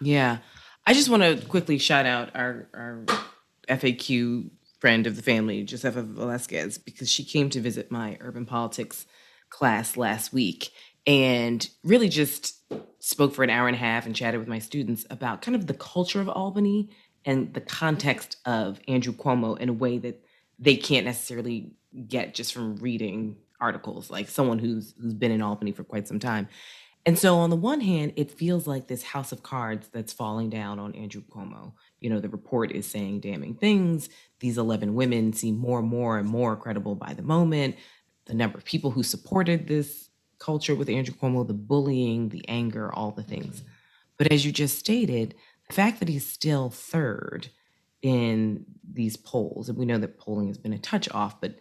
yeah. 0.00 0.38
I 0.84 0.94
just 0.94 1.08
want 1.08 1.22
to 1.22 1.46
quickly 1.46 1.78
shout 1.78 2.06
out 2.06 2.30
our, 2.34 2.68
our 2.74 3.04
FAQ 3.68 4.50
friend 4.80 5.06
of 5.06 5.14
the 5.14 5.22
family, 5.22 5.64
Josefa 5.64 6.04
Velasquez, 6.04 6.78
because 6.78 7.08
she 7.08 7.24
came 7.24 7.50
to 7.50 7.60
visit 7.60 7.92
my 7.92 8.18
urban 8.20 8.46
politics 8.46 9.06
class 9.48 9.96
last 9.96 10.32
week 10.32 10.70
and 11.06 11.68
really 11.84 12.08
just 12.08 12.56
spoke 12.98 13.34
for 13.34 13.44
an 13.44 13.50
hour 13.50 13.68
and 13.68 13.76
a 13.76 13.78
half 13.78 14.06
and 14.06 14.16
chatted 14.16 14.40
with 14.40 14.48
my 14.48 14.58
students 14.58 15.06
about 15.08 15.40
kind 15.40 15.54
of 15.54 15.66
the 15.66 15.74
culture 15.74 16.20
of 16.20 16.28
Albany 16.28 16.90
and 17.24 17.54
the 17.54 17.60
context 17.60 18.38
of 18.44 18.80
Andrew 18.88 19.12
Cuomo 19.12 19.56
in 19.58 19.68
a 19.68 19.72
way 19.72 19.98
that 19.98 20.24
they 20.58 20.76
can't 20.76 21.06
necessarily 21.06 21.74
get 22.08 22.34
just 22.34 22.52
from 22.52 22.76
reading 22.76 23.36
articles 23.60 24.10
like 24.10 24.28
someone 24.28 24.58
who's 24.58 24.94
who's 25.00 25.14
been 25.14 25.30
in 25.30 25.42
Albany 25.42 25.70
for 25.70 25.84
quite 25.84 26.08
some 26.08 26.18
time. 26.18 26.48
And 27.04 27.18
so, 27.18 27.38
on 27.38 27.50
the 27.50 27.56
one 27.56 27.80
hand, 27.80 28.12
it 28.16 28.30
feels 28.30 28.66
like 28.66 28.86
this 28.86 29.02
house 29.02 29.32
of 29.32 29.42
cards 29.42 29.88
that's 29.88 30.12
falling 30.12 30.50
down 30.50 30.78
on 30.78 30.94
Andrew 30.94 31.22
Cuomo. 31.22 31.72
You 32.00 32.10
know, 32.10 32.20
the 32.20 32.28
report 32.28 32.70
is 32.70 32.86
saying 32.86 33.20
damning 33.20 33.54
things. 33.54 34.08
These 34.38 34.56
11 34.56 34.94
women 34.94 35.32
seem 35.32 35.58
more 35.58 35.80
and 35.80 35.88
more 35.88 36.18
and 36.18 36.28
more 36.28 36.56
credible 36.56 36.94
by 36.94 37.14
the 37.14 37.22
moment. 37.22 37.76
The 38.26 38.34
number 38.34 38.56
of 38.56 38.64
people 38.64 38.92
who 38.92 39.02
supported 39.02 39.66
this 39.66 40.10
culture 40.38 40.76
with 40.76 40.88
Andrew 40.88 41.14
Cuomo, 41.14 41.46
the 41.46 41.54
bullying, 41.54 42.28
the 42.28 42.48
anger, 42.48 42.92
all 42.92 43.10
the 43.10 43.22
things. 43.22 43.62
But 44.16 44.30
as 44.30 44.46
you 44.46 44.52
just 44.52 44.78
stated, 44.78 45.34
the 45.68 45.74
fact 45.74 45.98
that 45.98 46.08
he's 46.08 46.26
still 46.26 46.70
third 46.70 47.48
in 48.00 48.64
these 48.88 49.16
polls, 49.16 49.68
and 49.68 49.76
we 49.76 49.86
know 49.86 49.98
that 49.98 50.18
polling 50.18 50.48
has 50.48 50.58
been 50.58 50.72
a 50.72 50.78
touch 50.78 51.08
off, 51.12 51.40
but 51.40 51.56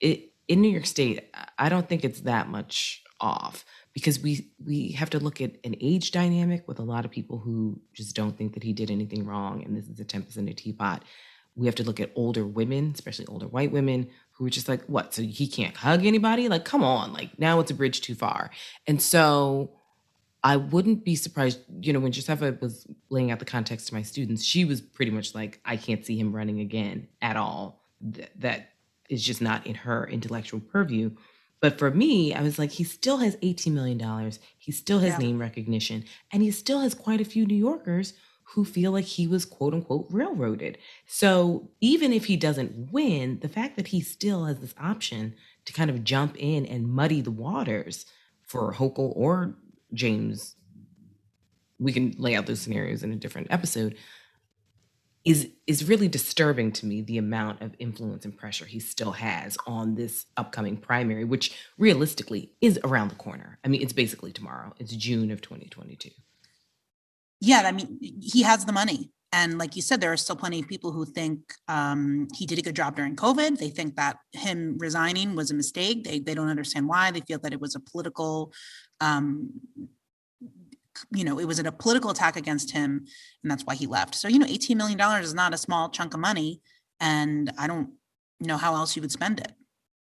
it, 0.00 0.32
in 0.48 0.62
New 0.62 0.70
York 0.70 0.86
State, 0.86 1.34
I 1.58 1.68
don't 1.68 1.88
think 1.88 2.04
it's 2.04 2.20
that 2.20 2.48
much 2.48 3.02
off 3.20 3.64
because 3.96 4.20
we 4.20 4.46
we 4.62 4.90
have 4.90 5.08
to 5.08 5.18
look 5.18 5.40
at 5.40 5.52
an 5.64 5.74
age 5.80 6.10
dynamic 6.10 6.68
with 6.68 6.78
a 6.78 6.82
lot 6.82 7.06
of 7.06 7.10
people 7.10 7.38
who 7.38 7.80
just 7.94 8.14
don't 8.14 8.36
think 8.36 8.52
that 8.52 8.62
he 8.62 8.74
did 8.74 8.90
anything 8.90 9.24
wrong 9.24 9.64
and 9.64 9.74
this 9.74 9.88
is 9.88 9.98
a 9.98 10.04
tempest 10.04 10.36
in 10.36 10.46
a 10.50 10.52
teapot. 10.52 11.02
We 11.54 11.64
have 11.64 11.76
to 11.76 11.82
look 11.82 11.98
at 11.98 12.12
older 12.14 12.44
women 12.44 12.90
especially 12.92 13.24
older 13.24 13.46
white 13.46 13.72
women 13.72 14.10
who 14.32 14.44
are 14.44 14.50
just 14.50 14.68
like 14.68 14.84
what? 14.84 15.14
So 15.14 15.22
he 15.22 15.48
can't 15.48 15.74
hug 15.74 16.04
anybody? 16.04 16.50
Like 16.50 16.66
come 16.66 16.84
on. 16.84 17.14
Like 17.14 17.38
now 17.38 17.58
it's 17.58 17.70
a 17.70 17.74
bridge 17.74 18.02
too 18.02 18.14
far. 18.14 18.50
And 18.86 19.00
so 19.00 19.70
i 20.44 20.54
wouldn't 20.54 21.02
be 21.02 21.16
surprised 21.16 21.60
you 21.80 21.94
know 21.94 21.98
when 21.98 22.12
josefa 22.12 22.60
was 22.60 22.86
laying 23.08 23.30
out 23.30 23.38
the 23.38 23.44
context 23.46 23.88
to 23.88 23.94
my 23.94 24.02
students 24.02 24.44
she 24.44 24.66
was 24.66 24.82
pretty 24.82 25.10
much 25.10 25.34
like 25.34 25.58
i 25.64 25.78
can't 25.78 26.04
see 26.04 26.18
him 26.20 26.36
running 26.36 26.60
again 26.60 27.08
at 27.22 27.38
all. 27.38 27.80
Th- 28.12 28.28
that 28.36 28.74
is 29.08 29.24
just 29.24 29.40
not 29.40 29.66
in 29.66 29.74
her 29.74 30.06
intellectual 30.06 30.60
purview 30.60 31.10
but 31.60 31.78
for 31.78 31.90
me, 31.90 32.34
I 32.34 32.42
was 32.42 32.58
like, 32.58 32.72
he 32.72 32.84
still 32.84 33.18
has 33.18 33.36
$18 33.36 33.72
million. 33.72 34.32
He 34.58 34.72
still 34.72 34.98
has 34.98 35.12
yeah. 35.12 35.18
name 35.18 35.38
recognition. 35.38 36.04
And 36.32 36.42
he 36.42 36.50
still 36.50 36.80
has 36.80 36.94
quite 36.94 37.20
a 37.20 37.24
few 37.24 37.46
New 37.46 37.56
Yorkers 37.56 38.12
who 38.50 38.64
feel 38.64 38.92
like 38.92 39.04
he 39.04 39.26
was 39.26 39.44
quote 39.44 39.74
unquote 39.74 40.06
railroaded. 40.10 40.78
So 41.06 41.70
even 41.80 42.12
if 42.12 42.26
he 42.26 42.36
doesn't 42.36 42.92
win, 42.92 43.40
the 43.40 43.48
fact 43.48 43.76
that 43.76 43.88
he 43.88 44.00
still 44.00 44.44
has 44.44 44.60
this 44.60 44.74
option 44.78 45.34
to 45.64 45.72
kind 45.72 45.90
of 45.90 46.04
jump 46.04 46.36
in 46.38 46.66
and 46.66 46.88
muddy 46.88 47.20
the 47.20 47.30
waters 47.30 48.06
for 48.42 48.72
Hochul 48.72 49.12
or 49.16 49.56
James, 49.92 50.54
we 51.78 51.92
can 51.92 52.14
lay 52.18 52.36
out 52.36 52.46
those 52.46 52.60
scenarios 52.60 53.02
in 53.02 53.12
a 53.12 53.16
different 53.16 53.48
episode 53.50 53.96
is 55.26 55.50
is 55.66 55.86
really 55.88 56.08
disturbing 56.08 56.72
to 56.72 56.86
me 56.86 57.02
the 57.02 57.18
amount 57.18 57.60
of 57.60 57.74
influence 57.78 58.24
and 58.24 58.38
pressure 58.38 58.64
he 58.64 58.78
still 58.78 59.12
has 59.12 59.58
on 59.66 59.94
this 59.94 60.24
upcoming 60.38 60.76
primary 60.76 61.24
which 61.24 61.54
realistically 61.76 62.52
is 62.62 62.78
around 62.84 63.08
the 63.08 63.16
corner 63.16 63.58
i 63.64 63.68
mean 63.68 63.82
it's 63.82 63.92
basically 63.92 64.32
tomorrow 64.32 64.72
it's 64.78 64.92
june 64.92 65.30
of 65.30 65.42
2022 65.42 66.10
yeah 67.40 67.62
i 67.66 67.72
mean 67.72 67.98
he 68.00 68.42
has 68.42 68.64
the 68.64 68.72
money 68.72 69.10
and 69.32 69.58
like 69.58 69.76
you 69.76 69.82
said, 69.82 70.00
there 70.00 70.12
are 70.12 70.16
still 70.16 70.36
plenty 70.36 70.60
of 70.60 70.68
people 70.68 70.92
who 70.92 71.04
think 71.04 71.52
um, 71.68 72.28
he 72.34 72.46
did 72.46 72.58
a 72.58 72.62
good 72.62 72.76
job 72.76 72.96
during 72.96 73.16
COVID. 73.16 73.58
They 73.58 73.68
think 73.68 73.96
that 73.96 74.16
him 74.32 74.76
resigning 74.78 75.34
was 75.34 75.50
a 75.50 75.54
mistake. 75.54 76.04
They, 76.04 76.20
they 76.20 76.34
don't 76.34 76.48
understand 76.48 76.88
why. 76.88 77.10
They 77.10 77.20
feel 77.20 77.40
that 77.40 77.52
it 77.52 77.60
was 77.60 77.74
a 77.74 77.80
political, 77.80 78.52
um, 79.00 79.50
you 81.12 81.24
know, 81.24 81.38
it 81.38 81.44
was 81.46 81.58
a 81.58 81.72
political 81.72 82.10
attack 82.10 82.36
against 82.36 82.70
him, 82.70 83.06
and 83.42 83.50
that's 83.50 83.64
why 83.64 83.74
he 83.74 83.86
left. 83.86 84.14
So, 84.14 84.28
you 84.28 84.38
know, 84.38 84.46
$18 84.46 84.76
million 84.76 85.00
is 85.22 85.34
not 85.34 85.54
a 85.54 85.58
small 85.58 85.90
chunk 85.90 86.14
of 86.14 86.20
money. 86.20 86.60
And 87.00 87.52
I 87.58 87.66
don't 87.66 87.90
know 88.40 88.56
how 88.56 88.74
else 88.74 88.96
you 88.96 89.02
would 89.02 89.12
spend 89.12 89.40
it. 89.40 89.52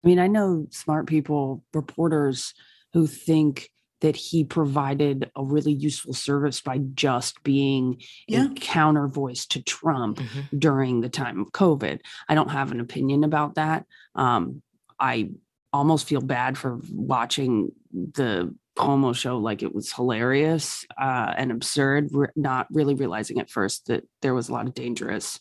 I 0.04 0.08
mean, 0.08 0.20
I 0.20 0.28
know 0.28 0.68
smart 0.72 1.08
people, 1.08 1.64
reporters 1.74 2.54
who 2.94 3.08
think 3.08 3.70
that 4.02 4.16
he 4.16 4.44
provided 4.44 5.32
a 5.36 5.44
really 5.44 5.74
useful 5.74 6.14
service 6.14 6.62
by 6.62 6.78
just 6.78 7.42
being 7.42 8.00
Yeah. 8.28 8.46
a 8.46 8.50
counter 8.54 9.08
voice 9.08 9.48
to 9.48 9.62
Trump 9.64 10.20
Mhm. 10.20 10.60
during 10.60 11.02
the 11.02 11.10
time 11.10 11.40
of 11.42 11.52
COVID. 11.52 12.02
I 12.30 12.36
don't 12.36 12.52
have 12.52 12.72
an 12.72 12.80
opinion 12.80 13.24
about 13.24 13.56
that. 13.56 13.88
Um, 14.14 14.62
I 15.00 15.32
almost 15.74 16.08
feel 16.08 16.22
bad 16.22 16.58
for 16.60 16.80
watching 16.92 17.72
the 17.92 18.54
Cuomo 18.78 19.16
show 19.16 19.38
like 19.38 19.64
it 19.64 19.74
was 19.76 19.92
hilarious 19.92 20.86
uh, 21.02 21.34
and 21.38 21.52
absurd, 21.52 22.10
re- 22.14 22.28
not 22.36 22.68
really 22.72 22.94
realizing 22.96 23.40
at 23.40 23.50
first 23.50 23.88
that 23.88 24.04
there 24.22 24.34
was 24.34 24.50
a 24.50 24.54
lot 24.54 24.68
of 24.68 24.74
dangerous. 24.74 25.40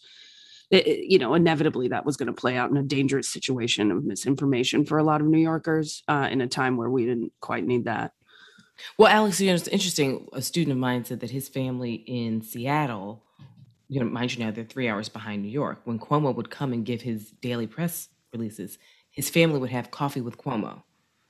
it- 0.69 0.85
it- 0.89 1.05
you 1.13 1.19
know, 1.21 1.35
inevitably 1.35 1.87
that 1.89 2.05
was 2.05 2.17
going 2.17 2.27
to 2.27 2.33
play 2.33 2.57
out 2.57 2.71
in 2.73 2.77
a 2.77 2.83
dangerous 2.83 3.29
situation 3.29 3.93
of 3.93 4.05
misinformation 4.05 4.85
for 4.85 4.99
a 4.99 5.05
lot 5.05 5.21
of 5.21 5.27
New 5.29 5.39
Yorkers 5.39 6.03
uh, 6.09 6.27
in 6.29 6.41
a 6.41 6.49
time 6.49 6.77
where 6.77 6.91
we 6.91 7.05
didn't 7.07 7.33
quite 7.41 7.65
need 7.65 7.85
that. 7.85 8.11
Well, 8.99 9.07
Alex, 9.09 9.41
you 9.41 9.47
know, 9.47 9.55
it's 9.55 9.69
interesting. 9.69 10.27
A 10.33 10.43
student 10.43 10.73
of 10.73 10.79
mine 10.79 11.05
said 11.05 11.21
that 11.21 11.31
his 11.31 11.49
family 11.49 11.95
in 11.95 12.43
Seattle, 12.43 13.23
you 13.89 14.01
know, 14.01 14.07
mind 14.07 14.35
you 14.35 14.45
now, 14.45 14.51
they're 14.51 14.65
three 14.65 14.89
hours 14.89 15.09
behind 15.09 15.43
New 15.43 15.49
York. 15.51 15.83
When 15.85 16.01
Cuomo 16.01 16.35
would 16.35 16.51
come 16.51 16.73
and 16.73 16.85
give 16.85 17.03
his 17.03 17.31
daily 17.41 17.69
press 17.69 18.09
releases, 18.33 18.77
his 19.13 19.31
family 19.31 19.61
would 19.61 19.71
have 19.71 19.93
coffee 19.93 20.21
with 20.21 20.37
Cuomo. 20.37 20.83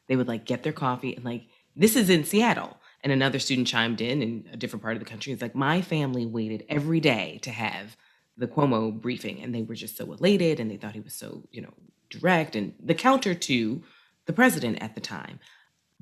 They 0.09 0.17
would 0.17 0.29
like 0.29 0.47
get 0.47 0.63
their 0.63 0.73
coffee 0.73 1.15
and 1.15 1.27
like, 1.27 1.43
this 1.77 1.95
is 1.95 2.11
in 2.11 2.25
Seattle. 2.25 2.79
And 3.03 3.13
another 3.13 3.39
student 3.39 3.69
chimed 3.69 4.01
in 4.01 4.21
in 4.21 4.49
a 4.53 4.57
different 4.57 4.83
part 4.83 4.97
of 4.97 5.01
the 5.01 5.09
country. 5.09 5.33
It's 5.33 5.43
like, 5.43 5.55
my 5.55 5.81
family 5.81 6.27
waited 6.27 6.65
every 6.69 6.99
day 6.99 7.39
to 7.43 7.51
have 7.51 7.97
the 8.37 8.49
Cuomo 8.49 8.91
briefing, 8.91 9.41
and 9.41 9.55
they 9.55 9.63
were 9.63 9.77
just 9.77 9.97
so 9.97 10.13
elated 10.13 10.59
and 10.59 10.69
they 10.69 10.77
thought 10.77 10.95
he 10.95 11.01
was 11.01 11.15
so, 11.15 11.45
you 11.53 11.63
know, 11.63 11.73
direct 12.11 12.57
and 12.57 12.75
the 12.83 12.95
counter 12.95 13.35
to 13.35 13.83
the 14.25 14.33
president 14.33 14.83
at 14.83 14.95
the 14.95 15.01
time. 15.01 15.39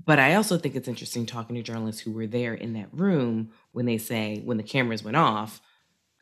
But 0.02 0.18
I 0.18 0.34
also 0.34 0.56
think 0.56 0.74
it's 0.74 0.88
interesting 0.88 1.26
talking 1.26 1.56
to 1.56 1.62
journalists 1.62 2.00
who 2.00 2.12
were 2.12 2.26
there 2.26 2.54
in 2.54 2.72
that 2.72 2.88
room 2.92 3.50
when 3.72 3.86
they 3.86 3.98
say, 3.98 4.40
when 4.44 4.56
the 4.56 4.62
cameras 4.62 5.04
went 5.04 5.16
off, 5.16 5.60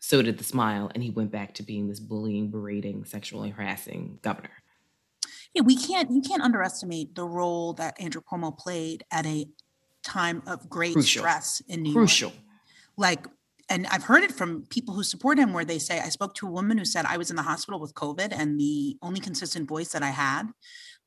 so 0.00 0.20
did 0.20 0.36
the 0.36 0.44
smile, 0.44 0.90
and 0.94 1.02
he 1.02 1.10
went 1.10 1.30
back 1.30 1.54
to 1.54 1.62
being 1.62 1.88
this 1.88 2.00
bullying, 2.00 2.50
berating, 2.50 3.04
sexually 3.04 3.50
harassing 3.50 4.18
governor. 4.20 4.50
Yeah, 5.54 5.62
we 5.62 5.76
can't, 5.76 6.10
you 6.10 6.22
can't 6.22 6.42
underestimate 6.42 7.14
the 7.14 7.24
role 7.24 7.74
that 7.74 8.00
Andrew 8.00 8.22
Cuomo 8.22 8.56
played 8.56 9.04
at 9.10 9.26
a 9.26 9.46
time 10.02 10.42
of 10.46 10.68
great 10.68 10.94
Crucial. 10.94 11.20
stress 11.20 11.62
in 11.68 11.82
New 11.82 11.92
York. 11.92 12.02
Crucial. 12.02 12.32
like 12.96 13.26
and 13.68 13.86
I've 13.86 14.04
heard 14.04 14.22
it 14.22 14.32
from 14.32 14.66
people 14.68 14.92
who 14.94 15.02
support 15.02 15.38
him 15.38 15.54
where 15.54 15.64
they 15.64 15.78
say 15.78 15.98
I 15.98 16.10
spoke 16.10 16.34
to 16.34 16.46
a 16.46 16.50
woman 16.50 16.76
who 16.76 16.84
said 16.84 17.06
I 17.06 17.16
was 17.16 17.30
in 17.30 17.36
the 17.36 17.42
hospital 17.42 17.80
with 17.80 17.94
COVID 17.94 18.28
and 18.30 18.60
the 18.60 18.98
only 19.00 19.20
consistent 19.20 19.66
voice 19.66 19.92
that 19.92 20.02
I 20.02 20.10
had 20.10 20.48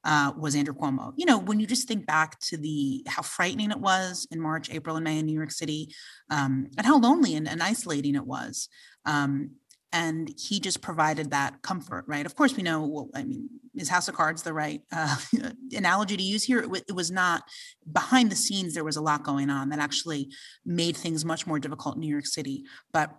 uh, 0.03 0.31
was 0.38 0.55
Andrew 0.55 0.73
Cuomo. 0.73 1.13
You 1.15 1.25
know, 1.25 1.38
when 1.38 1.60
you 1.60 1.67
just 1.67 1.88
think 1.88 2.05
back 2.05 2.39
to 2.41 2.58
the 2.58 3.03
how 3.08 3.21
frightening 3.21 3.71
it 3.71 3.79
was 3.79 4.27
in 4.31 4.39
March, 4.39 4.71
April, 4.71 4.95
and 4.95 5.03
May 5.03 5.19
in 5.19 5.25
New 5.25 5.34
York 5.34 5.51
City, 5.51 5.93
um, 6.29 6.67
and 6.77 6.88
how 6.88 6.97
lonely 6.97 7.36
and, 7.36 7.47
and 7.47 7.62
isolating 7.62 8.15
it 8.15 8.25
was. 8.25 8.69
Um, 9.05 9.51
and 9.95 10.29
he 10.38 10.60
just 10.60 10.81
provided 10.81 11.31
that 11.31 11.62
comfort, 11.62 12.03
right? 12.05 12.25
Of 12.25 12.36
course, 12.36 12.58
we 12.58 12.63
know. 12.63 12.86
Well, 12.86 13.10
I 13.15 13.23
mean, 13.23 13.49
is 13.75 13.88
House 13.88 14.10
of 14.10 14.15
Cards 14.15 14.43
the 14.43 14.51
right 14.51 14.81
uh, 14.91 15.15
analogy 15.71 16.17
to 16.17 16.23
use 16.23 16.43
here? 16.43 16.60
It, 16.60 16.69
wa- 16.69 16.81
it 16.86 16.91
was 16.91 17.12
not 17.12 17.43
behind 17.89 18.29
the 18.29 18.36
scenes. 18.36 18.73
There 18.73 18.84
was 18.84 18.97
a 18.97 19.01
lot 19.01 19.23
going 19.23 19.49
on 19.49 19.69
that 19.69 19.79
actually 19.79 20.31
made 20.65 20.97
things 20.97 21.23
much 21.23 21.47
more 21.47 21.60
difficult 21.60 21.95
in 21.95 22.01
New 22.01 22.12
York 22.12 22.25
City. 22.25 22.65
But 22.91 23.10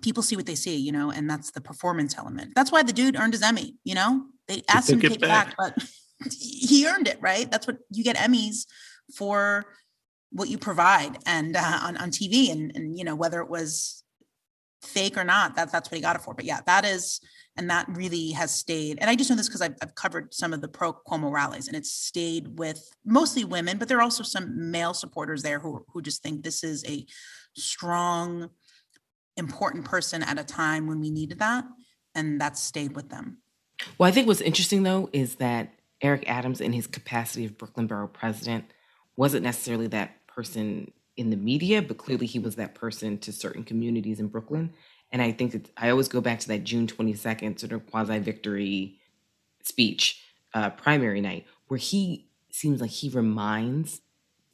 people 0.00 0.24
see 0.24 0.34
what 0.34 0.46
they 0.46 0.56
see, 0.56 0.76
you 0.76 0.90
know, 0.90 1.12
and 1.12 1.30
that's 1.30 1.52
the 1.52 1.60
performance 1.60 2.18
element. 2.18 2.52
That's 2.56 2.72
why 2.72 2.82
the 2.82 2.92
dude 2.92 3.14
earned 3.16 3.34
his 3.34 3.42
Emmy, 3.42 3.76
you 3.84 3.94
know. 3.94 4.24
They 4.48 4.64
asked 4.68 4.90
him 4.90 5.00
to 5.00 5.08
take 5.08 5.18
it 5.18 5.22
it 5.22 5.28
back, 5.28 5.54
but 5.56 5.78
he 6.36 6.88
earned 6.88 7.06
it, 7.06 7.18
right? 7.20 7.48
That's 7.48 7.68
what 7.68 7.76
you 7.92 8.02
get 8.02 8.16
Emmys 8.16 8.66
for 9.14 9.66
what 10.32 10.48
you 10.48 10.58
provide 10.58 11.18
and 11.26 11.54
uh, 11.54 11.78
on, 11.82 11.96
on 11.98 12.10
TV 12.10 12.50
and, 12.50 12.72
and, 12.74 12.98
you 12.98 13.04
know, 13.04 13.14
whether 13.14 13.40
it 13.40 13.48
was 13.48 14.01
fake 14.82 15.16
or 15.16 15.24
not, 15.24 15.54
that, 15.56 15.70
that's 15.70 15.90
what 15.90 15.96
he 15.96 16.02
got 16.02 16.16
it 16.16 16.22
for. 16.22 16.34
But 16.34 16.44
yeah, 16.44 16.60
that 16.66 16.84
is, 16.84 17.20
and 17.56 17.70
that 17.70 17.86
really 17.88 18.30
has 18.32 18.54
stayed. 18.54 18.98
And 19.00 19.08
I 19.08 19.14
just 19.14 19.30
know 19.30 19.36
this 19.36 19.48
because 19.48 19.62
I've, 19.62 19.76
I've 19.82 19.94
covered 19.94 20.34
some 20.34 20.52
of 20.52 20.60
the 20.60 20.68
pro 20.68 20.92
Cuomo 20.92 21.30
rallies 21.30 21.68
and 21.68 21.76
it's 21.76 21.92
stayed 21.92 22.58
with 22.58 22.90
mostly 23.04 23.44
women, 23.44 23.78
but 23.78 23.88
there 23.88 23.98
are 23.98 24.02
also 24.02 24.22
some 24.22 24.70
male 24.70 24.94
supporters 24.94 25.42
there 25.42 25.58
who, 25.58 25.84
who 25.92 26.02
just 26.02 26.22
think 26.22 26.42
this 26.42 26.64
is 26.64 26.84
a 26.86 27.06
strong, 27.56 28.50
important 29.36 29.84
person 29.84 30.22
at 30.22 30.38
a 30.38 30.44
time 30.44 30.86
when 30.86 31.00
we 31.00 31.10
needed 31.10 31.38
that. 31.38 31.64
And 32.14 32.40
that's 32.40 32.62
stayed 32.62 32.94
with 32.96 33.08
them. 33.08 33.38
Well, 33.98 34.08
I 34.08 34.12
think 34.12 34.26
what's 34.26 34.40
interesting 34.40 34.82
though 34.82 35.08
is 35.12 35.36
that 35.36 35.72
Eric 36.00 36.28
Adams, 36.28 36.60
in 36.60 36.72
his 36.72 36.86
capacity 36.86 37.44
of 37.44 37.56
Brooklyn 37.56 37.86
Borough 37.86 38.08
president, 38.08 38.64
wasn't 39.16 39.44
necessarily 39.44 39.86
that 39.88 40.26
person 40.26 40.90
in 41.16 41.30
the 41.30 41.36
media, 41.36 41.82
but 41.82 41.98
clearly 41.98 42.26
he 42.26 42.38
was 42.38 42.56
that 42.56 42.74
person 42.74 43.18
to 43.18 43.32
certain 43.32 43.64
communities 43.64 44.20
in 44.20 44.28
Brooklyn. 44.28 44.72
And 45.10 45.20
I 45.20 45.32
think 45.32 45.52
that 45.52 45.70
I 45.76 45.90
always 45.90 46.08
go 46.08 46.20
back 46.20 46.40
to 46.40 46.48
that 46.48 46.64
June 46.64 46.86
22nd 46.86 47.58
sort 47.58 47.72
of 47.72 47.86
quasi 47.86 48.18
victory 48.18 48.98
speech, 49.62 50.24
uh, 50.54 50.70
primary 50.70 51.20
night, 51.20 51.46
where 51.68 51.78
he 51.78 52.28
seems 52.50 52.80
like 52.80 52.90
he 52.90 53.08
reminds 53.10 54.00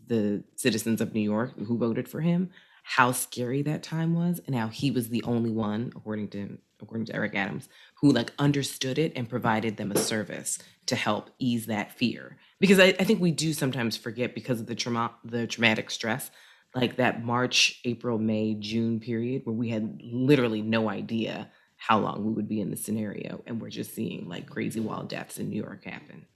the 0.06 0.42
citizens 0.56 1.00
of 1.00 1.14
New 1.14 1.20
York 1.20 1.52
who 1.66 1.76
voted 1.76 2.08
for 2.08 2.20
him 2.20 2.50
how 2.82 3.12
scary 3.12 3.60
that 3.60 3.82
time 3.82 4.14
was 4.14 4.40
and 4.46 4.56
how 4.56 4.68
he 4.68 4.90
was 4.90 5.10
the 5.10 5.22
only 5.24 5.50
one, 5.50 5.92
according 5.94 6.28
to 6.28 6.56
according 6.80 7.04
to 7.04 7.14
Eric 7.14 7.34
Adams, 7.34 7.68
who 7.96 8.10
like 8.10 8.32
understood 8.38 8.98
it 8.98 9.12
and 9.14 9.28
provided 9.28 9.76
them 9.76 9.92
a 9.92 9.98
service 9.98 10.58
to 10.86 10.96
help 10.96 11.28
ease 11.38 11.66
that 11.66 11.92
fear. 11.92 12.38
Because 12.60 12.78
I, 12.78 12.94
I 12.98 13.04
think 13.04 13.20
we 13.20 13.30
do 13.30 13.52
sometimes 13.52 13.96
forget 13.96 14.34
because 14.34 14.60
of 14.60 14.66
the 14.66 14.74
trauma 14.74 15.12
the 15.22 15.46
traumatic 15.46 15.90
stress, 15.90 16.30
like 16.74 16.96
that 16.96 17.24
March, 17.24 17.80
April, 17.84 18.18
May, 18.18 18.54
June 18.54 19.00
period 19.00 19.42
where 19.44 19.54
we 19.54 19.68
had 19.68 20.00
literally 20.02 20.62
no 20.62 20.88
idea 20.88 21.50
how 21.76 21.98
long 21.98 22.24
we 22.24 22.32
would 22.32 22.48
be 22.48 22.60
in 22.60 22.70
the 22.70 22.76
scenario 22.76 23.42
and 23.46 23.60
we're 23.60 23.70
just 23.70 23.94
seeing 23.94 24.28
like 24.28 24.50
crazy 24.50 24.80
wild 24.80 25.08
deaths 25.08 25.38
in 25.38 25.48
New 25.48 25.62
York 25.62 25.84
happen. 25.84 26.26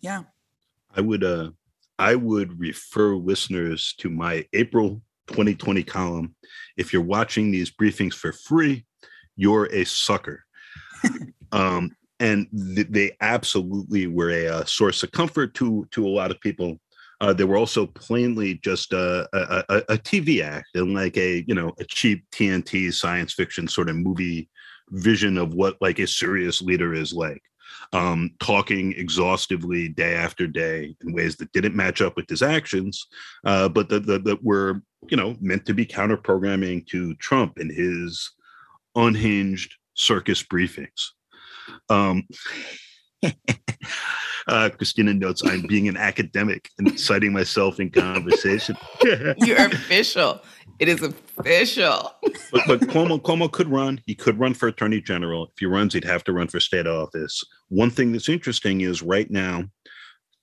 Yeah. 0.00 0.22
I 0.94 1.00
would 1.00 1.24
uh 1.24 1.50
I 1.98 2.14
would 2.14 2.58
refer 2.60 3.14
listeners 3.16 3.94
to 3.98 4.10
my 4.10 4.46
April 4.52 5.02
2020 5.28 5.82
column. 5.82 6.34
If 6.76 6.92
you're 6.92 7.02
watching 7.02 7.50
these 7.50 7.70
briefings 7.70 8.14
for 8.14 8.32
free, 8.32 8.84
you're 9.34 9.66
a 9.72 9.84
sucker. 9.84 10.44
um, 11.52 11.90
and 12.20 12.46
th- 12.74 12.88
they 12.90 13.16
absolutely 13.20 14.06
were 14.06 14.30
a, 14.30 14.46
uh 14.46 14.64
source 14.64 15.02
of 15.02 15.10
comfort 15.12 15.54
to 15.54 15.86
to 15.90 16.06
a 16.06 16.08
lot 16.08 16.30
of 16.30 16.40
people. 16.40 16.78
Uh, 17.20 17.32
they 17.32 17.44
were 17.44 17.56
also 17.56 17.86
plainly 17.86 18.54
just 18.62 18.92
a, 18.92 19.26
a, 19.32 19.82
a, 19.88 19.96
TV 19.96 20.42
act 20.42 20.68
and 20.74 20.94
like 20.94 21.16
a 21.16 21.44
you 21.46 21.54
know 21.54 21.72
a 21.78 21.84
cheap 21.84 22.24
TNT 22.30 22.92
science 22.92 23.32
fiction 23.32 23.66
sort 23.66 23.88
of 23.88 23.96
movie 23.96 24.50
vision 24.90 25.38
of 25.38 25.54
what 25.54 25.76
like 25.80 25.98
a 25.98 26.06
serious 26.06 26.60
leader 26.60 26.92
is 26.92 27.12
like 27.12 27.42
um, 27.92 28.30
talking 28.40 28.92
exhaustively 28.92 29.88
day 29.88 30.14
after 30.14 30.46
day 30.46 30.94
in 31.02 31.12
ways 31.12 31.36
that 31.36 31.52
didn't 31.52 31.76
match 31.76 32.00
up 32.00 32.16
with 32.16 32.28
his 32.28 32.42
actions, 32.42 33.06
uh, 33.44 33.68
but 33.68 33.88
that, 33.88 34.06
that, 34.06 34.24
that 34.24 34.42
were, 34.42 34.82
you 35.08 35.16
know, 35.16 35.36
meant 35.40 35.66
to 35.66 35.74
be 35.74 35.86
counter 35.86 36.16
programming 36.16 36.84
to 36.86 37.14
Trump 37.16 37.58
and 37.58 37.70
his 37.70 38.30
unhinged 38.94 39.74
circus 39.94 40.42
briefings. 40.42 41.10
Um, 41.88 42.24
uh, 44.48 44.70
Christina 44.76 45.14
notes, 45.14 45.42
I'm 45.44 45.66
being 45.66 45.88
an 45.88 45.96
academic 45.96 46.70
and 46.78 46.98
citing 46.98 47.32
myself 47.32 47.80
in 47.80 47.90
conversation. 47.90 48.76
You're 49.38 49.66
official. 49.66 50.42
It 50.78 50.88
is 50.88 51.02
official. 51.02 52.12
but 52.52 52.62
but 52.66 52.80
Cuomo 52.80 53.20
Cuomo 53.20 53.50
could 53.50 53.68
run. 53.68 54.00
He 54.06 54.14
could 54.14 54.38
run 54.38 54.54
for 54.54 54.68
attorney 54.68 55.00
general. 55.00 55.46
If 55.46 55.58
he 55.58 55.66
runs, 55.66 55.94
he'd 55.94 56.04
have 56.04 56.24
to 56.24 56.32
run 56.32 56.48
for 56.48 56.60
state 56.60 56.86
office. 56.86 57.42
One 57.68 57.90
thing 57.90 58.12
that's 58.12 58.28
interesting 58.28 58.82
is 58.82 59.02
right 59.02 59.30
now, 59.30 59.64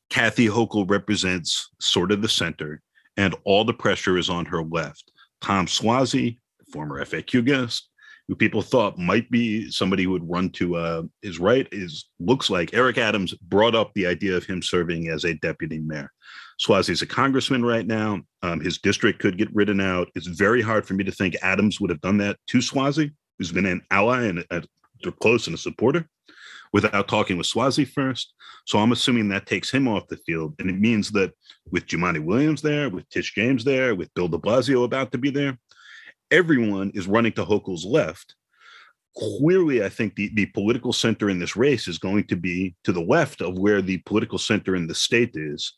Kathy 0.10 0.48
Hochul 0.48 0.90
represents 0.90 1.70
sort 1.80 2.12
of 2.12 2.22
the 2.22 2.30
center, 2.30 2.82
and 3.16 3.36
all 3.44 3.64
the 3.64 3.74
pressure 3.74 4.18
is 4.18 4.30
on 4.30 4.46
her 4.46 4.64
left. 4.64 5.12
Tom 5.42 5.68
Suozzi, 5.68 6.40
former 6.72 7.04
FAQ 7.06 7.46
guest, 7.46 7.90
who 8.28 8.36
people 8.36 8.62
thought 8.62 8.98
might 8.98 9.30
be 9.30 9.70
somebody 9.70 10.04
who 10.04 10.12
would 10.12 10.30
run 10.30 10.50
to 10.52 10.76
uh, 10.76 11.04
his 11.22 11.40
right, 11.40 11.68
is 11.72 12.10
looks 12.20 12.50
like 12.50 12.74
Eric 12.74 12.98
Adams 12.98 13.34
brought 13.34 13.76
up 13.76 13.92
the 13.94 14.08
idea 14.08 14.36
of 14.36 14.46
him 14.46 14.62
serving 14.62 15.10
as 15.10 15.26
a 15.26 15.34
deputy 15.36 15.80
mayor. 15.80 16.10
Suozzi's 16.66 17.02
a 17.02 17.08
congressman 17.08 17.66
right 17.66 17.86
now. 17.86 18.22
Um, 18.42 18.62
his 18.62 18.78
district 18.78 19.20
could 19.20 19.38
get 19.38 19.54
ridden 19.54 19.82
out. 19.82 20.10
It's 20.16 20.28
very 20.28 20.62
hard 20.62 20.86
for 20.86 20.94
me 20.94 21.04
to 21.04 21.12
think 21.12 21.36
Adams 21.42 21.82
would 21.82 21.90
have 21.90 22.02
done 22.02 22.18
that 22.20 22.38
to 22.48 22.60
Suozzi, 22.60 23.12
who's 23.38 23.52
been 23.52 23.66
an 23.66 23.82
ally 23.92 24.26
and 24.26 24.46
a, 24.52 24.64
a 25.06 25.12
close 25.12 25.48
and 25.48 25.56
a 25.56 25.60
supporter, 25.60 26.08
without 26.72 27.08
talking 27.08 27.38
with 27.38 27.48
Suozzi 27.48 27.88
first. 27.88 28.34
So 28.66 28.80
I'm 28.80 28.94
assuming 28.94 29.28
that 29.30 29.48
takes 29.48 29.70
him 29.70 29.88
off 29.88 30.08
the 30.08 30.18
field. 30.18 30.56
And 30.60 30.70
it 30.70 30.80
means 30.80 31.12
that 31.12 31.34
with 31.72 31.88
Jumaane 31.88 32.24
Williams 32.24 32.62
there, 32.62 32.90
with 32.90 33.10
Tish 33.10 33.34
James 33.34 33.66
there, 33.66 33.96
with 33.96 34.14
Bill 34.14 34.30
de 34.30 34.38
Blasio 34.38 34.86
about 34.86 35.12
to 35.12 35.18
be 35.18 35.30
there, 35.30 35.58
everyone 36.34 36.92
is 36.96 37.08
running 37.08 37.32
to 37.34 37.46
Hochul's 37.46 37.86
left. 37.86 38.36
Clearly, 39.16 39.86
I 39.86 39.90
think 39.90 40.16
the, 40.16 40.32
the 40.34 40.48
political 40.48 40.92
center 40.92 41.30
in 41.30 41.40
this 41.40 41.56
race 41.56 41.88
is 41.88 42.00
going 42.00 42.26
to 42.26 42.36
be 42.36 42.76
to 42.84 42.92
the 42.92 43.04
left 43.04 43.42
of 43.42 43.60
where 43.60 43.82
the 43.82 44.00
political 44.00 44.40
center 44.40 44.76
in 44.76 44.88
the 44.88 44.96
state 44.96 45.36
is. 45.36 45.74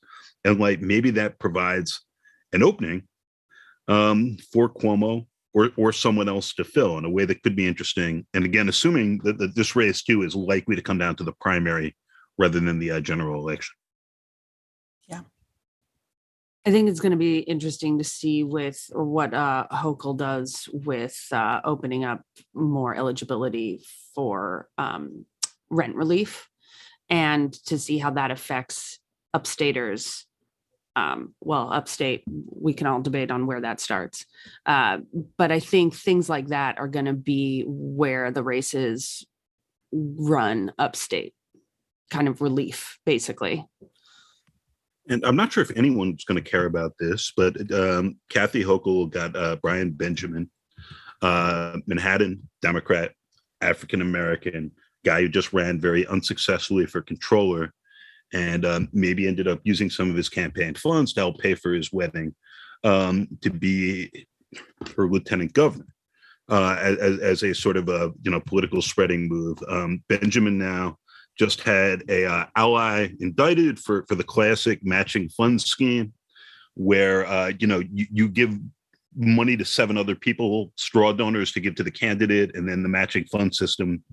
And 0.45 0.57
like 0.57 0.79
maybe 0.79 1.11
that 1.11 1.37
provides 1.37 2.01
an 2.53 2.63
opening 2.63 3.03
um, 3.89 4.37
for 4.53 4.69
Cuomo 4.69 5.27
or, 5.53 5.71
or 5.75 5.91
someone 5.91 6.29
else 6.29 6.53
to 6.53 6.63
fill 6.63 6.97
in 6.97 7.03
a 7.03 7.09
way 7.09 7.25
that 7.25 7.43
could 7.43 7.57
be 7.57 7.67
interesting. 7.67 8.25
And 8.33 8.45
again, 8.45 8.69
assuming 8.69 9.19
that, 9.25 9.37
that 9.39 9.55
this 9.55 9.75
race 9.75 10.03
too 10.03 10.23
is 10.23 10.35
likely 10.35 10.77
to 10.77 10.81
come 10.81 10.97
down 10.97 11.17
to 11.17 11.25
the 11.25 11.33
primary 11.41 11.95
rather 12.37 12.61
than 12.61 12.79
the 12.79 12.91
uh, 12.91 12.99
general 13.01 13.41
election. 13.41 13.75
I 16.67 16.71
think 16.71 16.89
it's 16.89 16.99
going 16.99 17.12
to 17.12 17.17
be 17.17 17.39
interesting 17.39 17.99
to 17.99 18.04
see 18.04 18.43
with 18.43 18.89
what 18.91 19.36
uh, 19.36 19.67
Hochul 19.71 20.17
does 20.17 20.67
with 20.73 21.15
uh, 21.32 21.62
opening 21.63 22.04
up 22.04 22.21
more 22.56 22.95
eligibility 22.95 23.82
for 24.15 24.67
um, 24.80 25.25
rent 25.69 25.95
relief 25.95 26.49
and 27.08 27.54
to 27.65 27.78
see 27.78 27.99
how 27.99 28.10
that 28.12 28.32
affects 28.32 28.97
upstaters. 29.36 30.23
Um, 30.95 31.36
well, 31.39 31.71
upstate, 31.71 32.23
we 32.25 32.73
can 32.73 32.88
all 32.88 33.01
debate 33.01 33.30
on 33.30 33.45
where 33.45 33.62
that 33.62 33.80
starts. 33.80 34.25
Uh, 34.65 34.99
but 35.38 35.51
I 35.51 35.60
think 35.60 35.93
things 35.93 36.30
like 36.30 36.47
that 36.47 36.80
are 36.80 36.88
going 36.88 37.06
to 37.06 37.13
be 37.13 37.63
where 37.67 38.32
the 38.32 38.43
races 38.43 39.23
run 39.91 40.71
upstate, 40.80 41.36
kind 42.10 42.28
of 42.28 42.41
relief, 42.41 42.97
basically 43.06 43.67
and 45.09 45.25
I'm 45.25 45.35
not 45.35 45.51
sure 45.51 45.63
if 45.63 45.75
anyone's 45.75 46.25
going 46.25 46.41
to 46.41 46.49
care 46.49 46.65
about 46.65 46.93
this, 46.99 47.31
but 47.35 47.55
um, 47.73 48.17
Kathy 48.29 48.63
Hochul 48.63 49.09
got 49.09 49.35
uh, 49.35 49.57
Brian 49.61 49.91
Benjamin, 49.91 50.49
uh, 51.21 51.77
Manhattan 51.85 52.49
Democrat, 52.61 53.11
African 53.61 54.01
American 54.01 54.71
guy 55.03 55.21
who 55.21 55.29
just 55.29 55.53
ran 55.53 55.79
very 55.79 56.05
unsuccessfully 56.07 56.85
for 56.87 57.01
controller, 57.01 57.73
and 58.33 58.65
um, 58.65 58.89
maybe 58.91 59.27
ended 59.27 59.47
up 59.47 59.59
using 59.63 59.89
some 59.89 60.09
of 60.09 60.15
his 60.15 60.29
campaign 60.29 60.73
funds 60.73 61.13
to 61.13 61.21
help 61.21 61.39
pay 61.39 61.53
for 61.55 61.71
his 61.73 61.93
wedding 61.93 62.33
um, 62.83 63.27
to 63.41 63.49
be 63.49 64.27
her 64.95 65.07
lieutenant 65.07 65.53
governor. 65.53 65.85
Uh, 66.47 66.77
as, 66.79 67.19
as 67.19 67.43
a 67.43 67.55
sort 67.55 67.75
of 67.75 67.89
a 67.89 68.11
you 68.21 68.29
know 68.29 68.39
political 68.39 68.81
spreading 68.81 69.27
move, 69.27 69.57
um, 69.67 70.03
Benjamin 70.09 70.57
now 70.57 70.97
just 71.37 71.61
had 71.61 72.03
a 72.09 72.25
uh, 72.25 72.45
ally 72.55 73.09
indicted 73.19 73.79
for 73.79 74.05
for 74.07 74.15
the 74.15 74.23
classic 74.23 74.79
matching 74.83 75.29
funds 75.29 75.65
scheme, 75.65 76.13
where 76.75 77.25
uh, 77.25 77.51
you 77.59 77.67
know 77.67 77.79
you, 77.91 78.05
you 78.11 78.27
give 78.29 78.57
money 79.15 79.55
to 79.57 79.65
seven 79.65 79.97
other 79.97 80.15
people, 80.15 80.71
straw 80.75 81.13
donors 81.13 81.51
to 81.53 81.59
give 81.59 81.75
to 81.75 81.83
the 81.83 81.91
candidate, 81.91 82.55
and 82.55 82.67
then 82.67 82.83
the 82.83 82.89
matching 82.89 83.25
fund 83.25 83.53
system 83.53 84.03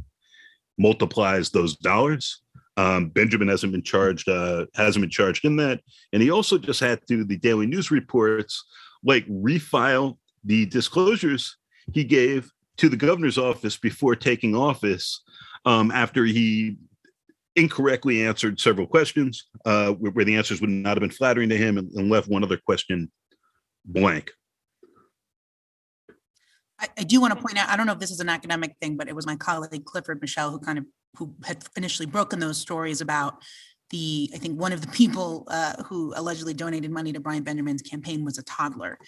multiplies 0.78 1.50
those 1.50 1.76
dollars. 1.76 2.42
Um, 2.76 3.10
Benjamin 3.10 3.48
hasn't 3.48 3.72
been 3.72 3.82
charged, 3.82 4.28
uh, 4.28 4.66
hasn't 4.74 5.02
been 5.02 5.10
charged 5.10 5.44
in 5.44 5.56
that, 5.56 5.80
and 6.12 6.22
he 6.22 6.30
also 6.30 6.58
just 6.58 6.80
had 6.80 7.00
to 7.08 7.24
the 7.24 7.36
Daily 7.36 7.66
News 7.66 7.90
reports 7.90 8.64
like 9.04 9.26
refile 9.28 10.16
the 10.44 10.66
disclosures 10.66 11.56
he 11.92 12.04
gave 12.04 12.50
to 12.78 12.88
the 12.88 12.96
governor's 12.96 13.38
office 13.38 13.76
before 13.76 14.16
taking 14.16 14.56
office 14.56 15.22
um, 15.64 15.90
after 15.90 16.24
he 16.24 16.76
incorrectly 17.56 18.24
answered 18.24 18.58
several 18.58 18.86
questions 18.86 19.46
uh, 19.64 19.92
where, 19.92 20.12
where, 20.12 20.24
the 20.24 20.36
answers 20.36 20.60
would 20.60 20.70
not 20.70 20.96
have 20.96 21.00
been 21.00 21.10
flattering 21.10 21.48
to 21.48 21.56
him 21.56 21.78
and, 21.78 21.90
and 21.92 22.10
left 22.10 22.28
one 22.28 22.42
other 22.42 22.56
question 22.56 23.10
blank. 23.84 24.30
I, 26.80 26.88
I, 26.98 27.02
do 27.04 27.20
want 27.20 27.34
to 27.34 27.40
point 27.40 27.58
out, 27.58 27.68
I 27.68 27.76
don't 27.76 27.86
know 27.86 27.92
if 27.92 27.98
this 27.98 28.10
is 28.10 28.20
an 28.20 28.28
academic 28.28 28.74
thing, 28.80 28.96
but 28.96 29.08
it 29.08 29.14
was 29.14 29.26
my 29.26 29.36
colleague 29.36 29.84
Clifford 29.84 30.20
Michel 30.20 30.50
who 30.50 30.58
kind 30.58 30.78
of 30.78 30.86
who 31.16 31.34
had 31.44 31.64
initially 31.76 32.06
broken 32.06 32.40
those 32.40 32.58
stories 32.58 33.00
about 33.00 33.42
the 33.90 34.30
I 34.34 34.38
think 34.38 34.58
one 34.58 34.72
of 34.72 34.80
the 34.80 34.88
people 34.88 35.46
uh, 35.48 35.82
who 35.84 36.12
allegedly 36.16 36.54
donated 36.54 36.90
money 36.90 37.12
to 37.12 37.20
Brian 37.20 37.44
Benjamin's 37.44 37.82
campaign 37.82 38.24
was 38.24 38.38
a 38.38 38.42
toddler. 38.42 38.98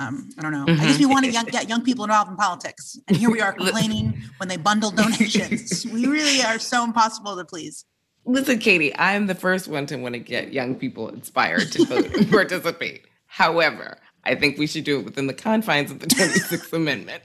Um, 0.00 0.30
I 0.38 0.42
don't 0.42 0.52
know. 0.52 0.64
Mm-hmm. 0.64 0.80
I 0.80 0.86
guess 0.86 0.98
we 0.98 1.04
want 1.04 1.26
to 1.26 1.30
young, 1.30 1.44
get 1.44 1.68
young 1.68 1.82
people 1.82 2.04
involved 2.04 2.30
in 2.30 2.36
politics, 2.36 2.98
and 3.06 3.16
here 3.16 3.30
we 3.30 3.42
are 3.42 3.52
complaining 3.60 4.22
when 4.38 4.48
they 4.48 4.56
bundle 4.56 4.90
donations. 4.90 5.84
we 5.92 6.06
really 6.06 6.42
are 6.42 6.58
so 6.58 6.82
impossible 6.82 7.36
to 7.36 7.44
please. 7.44 7.84
Listen, 8.24 8.58
Katie, 8.58 8.94
I 8.94 9.12
am 9.12 9.26
the 9.26 9.34
first 9.34 9.68
one 9.68 9.84
to 9.86 9.96
want 9.96 10.14
to 10.14 10.18
get 10.18 10.54
young 10.54 10.74
people 10.74 11.08
inspired 11.08 11.70
to 11.72 11.84
vote 11.84 12.14
and 12.14 12.30
participate. 12.30 13.06
However, 13.26 13.98
I 14.24 14.34
think 14.34 14.58
we 14.58 14.66
should 14.66 14.84
do 14.84 14.98
it 15.00 15.04
within 15.04 15.26
the 15.26 15.34
confines 15.34 15.90
of 15.90 16.00
the 16.00 16.06
26th 16.06 16.72
Amendment. 16.72 17.22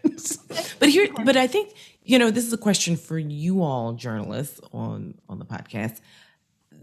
but 0.79 0.89
here, 0.89 1.07
but 1.23 1.37
I 1.37 1.47
think, 1.47 1.73
you 2.03 2.19
know, 2.19 2.29
this 2.29 2.45
is 2.45 2.51
a 2.51 2.57
question 2.57 2.97
for 2.97 3.17
you 3.17 3.63
all 3.63 3.93
journalists 3.93 4.59
on 4.73 5.15
on 5.29 5.39
the 5.39 5.45
podcast. 5.45 6.01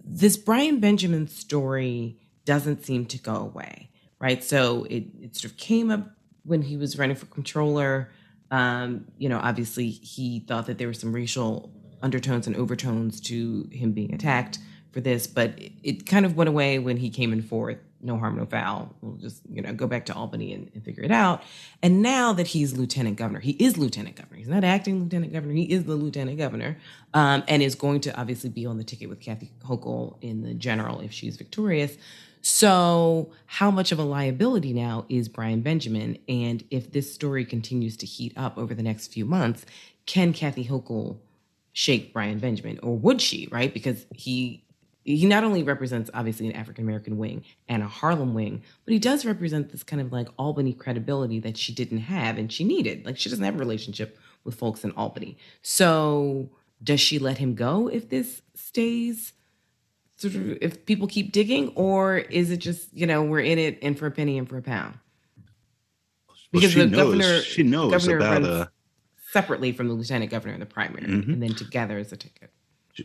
This 0.05 0.39
Brian 0.39 0.81
Benjamin 0.81 1.29
story 1.29 2.19
doesn't 2.47 2.85
seem 2.85 3.07
to 3.07 3.19
go 3.19 3.37
away, 3.37 3.91
right? 4.23 4.43
So 4.43 4.85
it, 4.85 5.05
it 5.21 5.37
sort 5.37 5.51
of 5.53 5.59
came 5.59 5.91
up 5.91 6.09
when 6.45 6.63
he 6.63 6.77
was 6.77 6.97
running 6.97 7.17
for 7.17 7.27
controller. 7.27 8.13
Um, 8.53 9.07
you 9.19 9.29
know, 9.29 9.41
obviously 9.43 9.91
he 9.91 10.41
thought 10.41 10.67
that 10.67 10.79
there 10.79 10.87
were 10.87 10.95
some 10.95 11.13
racial 11.13 11.73
undertones 12.03 12.47
and 12.47 12.55
overtones 12.57 13.21
to 13.23 13.69
him 13.73 13.93
being 13.93 14.15
attacked 14.15 14.59
for 14.93 15.01
this, 15.01 15.27
but 15.27 15.59
it, 15.59 15.73
it, 15.83 16.07
kind 16.07 16.25
of 16.25 16.37
went 16.37 16.49
away 16.49 16.79
when 16.79 16.99
he 16.99 17.11
came 17.11 17.33
in 17.33 17.43
fourth. 17.43 17.79
No 18.05 18.19
harm, 18.19 18.37
no 18.37 18.47
foul. 18.47 18.95
We'll 19.01 19.17
just 19.17 19.43
you 19.49 19.63
know 19.63 19.73
go 19.73 19.87
back 19.87 20.07
to 20.07 20.15
Albany 20.15 20.53
and, 20.53 20.71
and 20.75 20.85
figure 20.85 21.05
it 21.05 21.13
out. 21.13 21.43
And 21.83 22.03
now 22.03 22.33
that 22.33 22.49
he's 22.49 22.77
lieutenant 22.77 23.17
governor, 23.17 23.39
he 23.39 23.53
is 23.53 23.79
lieutenant 23.79 24.17
governor. 24.17 24.39
He's 24.39 24.49
not 24.49 24.65
acting 24.65 25.01
lieutenant 25.01 25.33
governor. 25.33 25.55
He 25.55 25.73
is 25.73 25.85
the 25.85 25.95
lieutenant 25.95 26.37
governor, 26.37 26.79
um, 27.15 27.45
and 27.47 27.63
is 27.63 27.77
going 27.77 28.01
to 28.03 28.21
obviously 28.21 28.51
be 28.51 28.67
on 28.67 28.77
the 28.77 28.85
ticket 28.85 29.09
with 29.09 29.21
Kathy 29.21 29.53
Hochul 29.65 30.17
in 30.21 30.43
the 30.43 30.53
general 30.53 31.01
if 31.01 31.13
she's 31.13 31.37
victorious. 31.37 31.97
So, 32.43 33.31
how 33.47 33.71
much 33.71 33.93
of 33.93 34.01
a 34.01 34.05
liability 34.05 34.73
now 34.73 35.07
is 35.09 35.29
Brian 35.29 35.61
Benjamin? 35.61 36.19
And 36.29 36.65
if 36.71 36.91
this 36.91 37.15
story 37.15 37.45
continues 37.45 37.97
to 37.99 38.07
heat 38.07 38.33
up 38.37 38.59
over 38.59 38.75
the 38.75 38.83
next 38.83 39.13
few 39.13 39.25
months, 39.25 39.65
can 40.07 40.33
Kathy 40.33 40.65
Hochul 40.65 41.19
shake 41.73 42.13
Brian 42.13 42.41
Benjamin, 42.41 42.81
or 42.83 42.97
would 42.97 43.21
she, 43.21 43.49
right? 43.53 43.73
Because 43.73 44.07
he 44.13 44.65
he 45.05 45.27
not 45.27 45.43
only 45.43 45.63
represents 45.63 46.11
obviously 46.15 46.47
an 46.47 46.53
African 46.53 46.85
American 46.85 47.17
wing 47.17 47.45
and 47.69 47.83
a 47.83 47.87
Harlem 47.87 48.35
wing, 48.35 48.63
but 48.85 48.93
he 48.93 48.99
does 48.99 49.25
represent 49.25 49.71
this 49.71 49.83
kind 49.83 50.03
of 50.03 50.13
like 50.13 50.29
Albany 50.39 50.73
credibility 50.73 51.41
that 51.41 51.57
she 51.57 51.73
didn't 51.73 51.99
have 51.99 52.39
and 52.39 52.53
she 52.53 52.65
needed. 52.65 53.05
Like 53.05 53.19
she 53.19 53.29
doesn't 53.29 53.45
have 53.45 53.57
a 53.57 53.59
relationship 53.59 54.19
with 54.45 54.55
folks 54.55 54.85
in 54.85 54.93
Albany. 54.93 55.37
So 55.61 56.51
does 56.83 57.01
she 57.01 57.19
let 57.19 57.39
him 57.39 57.55
go 57.55 57.89
if 57.89 58.09
this 58.09 58.43
stays 58.55 59.33
sort 60.31 60.59
if 60.61 60.87
people 60.87 61.07
keep 61.07 61.33
digging, 61.33 61.73
or 61.75 62.19
is 62.19 62.51
it 62.51 62.59
just, 62.59 62.89
you 62.93 63.07
know, 63.07 63.23
we're 63.23 63.41
in 63.41 63.59
it 63.59 63.79
and 63.83 63.99
for 63.99 64.07
a 64.07 64.11
penny 64.11 64.39
and 64.39 64.49
for 64.49 64.59
a 64.59 64.63
pound? 64.63 64.95
Because 66.53 66.77
well, 66.77 66.87
the 66.87 66.91
knows, 66.91 67.05
governor 67.05 67.41
she 67.41 67.63
knows 67.63 67.91
governor 67.91 68.17
about 68.17 68.43
runs, 68.43 68.47
uh 68.47 68.67
separately 69.33 69.73
from 69.73 69.89
the 69.89 69.95
lieutenant 69.95 70.31
governor 70.31 70.53
in 70.55 70.61
the 70.61 70.67
primary, 70.67 71.07
mm-hmm. 71.07 71.33
and 71.33 71.43
then 71.43 71.55
together 71.55 71.99
as 71.99 72.13
a 72.13 72.17
ticket. 72.17 72.51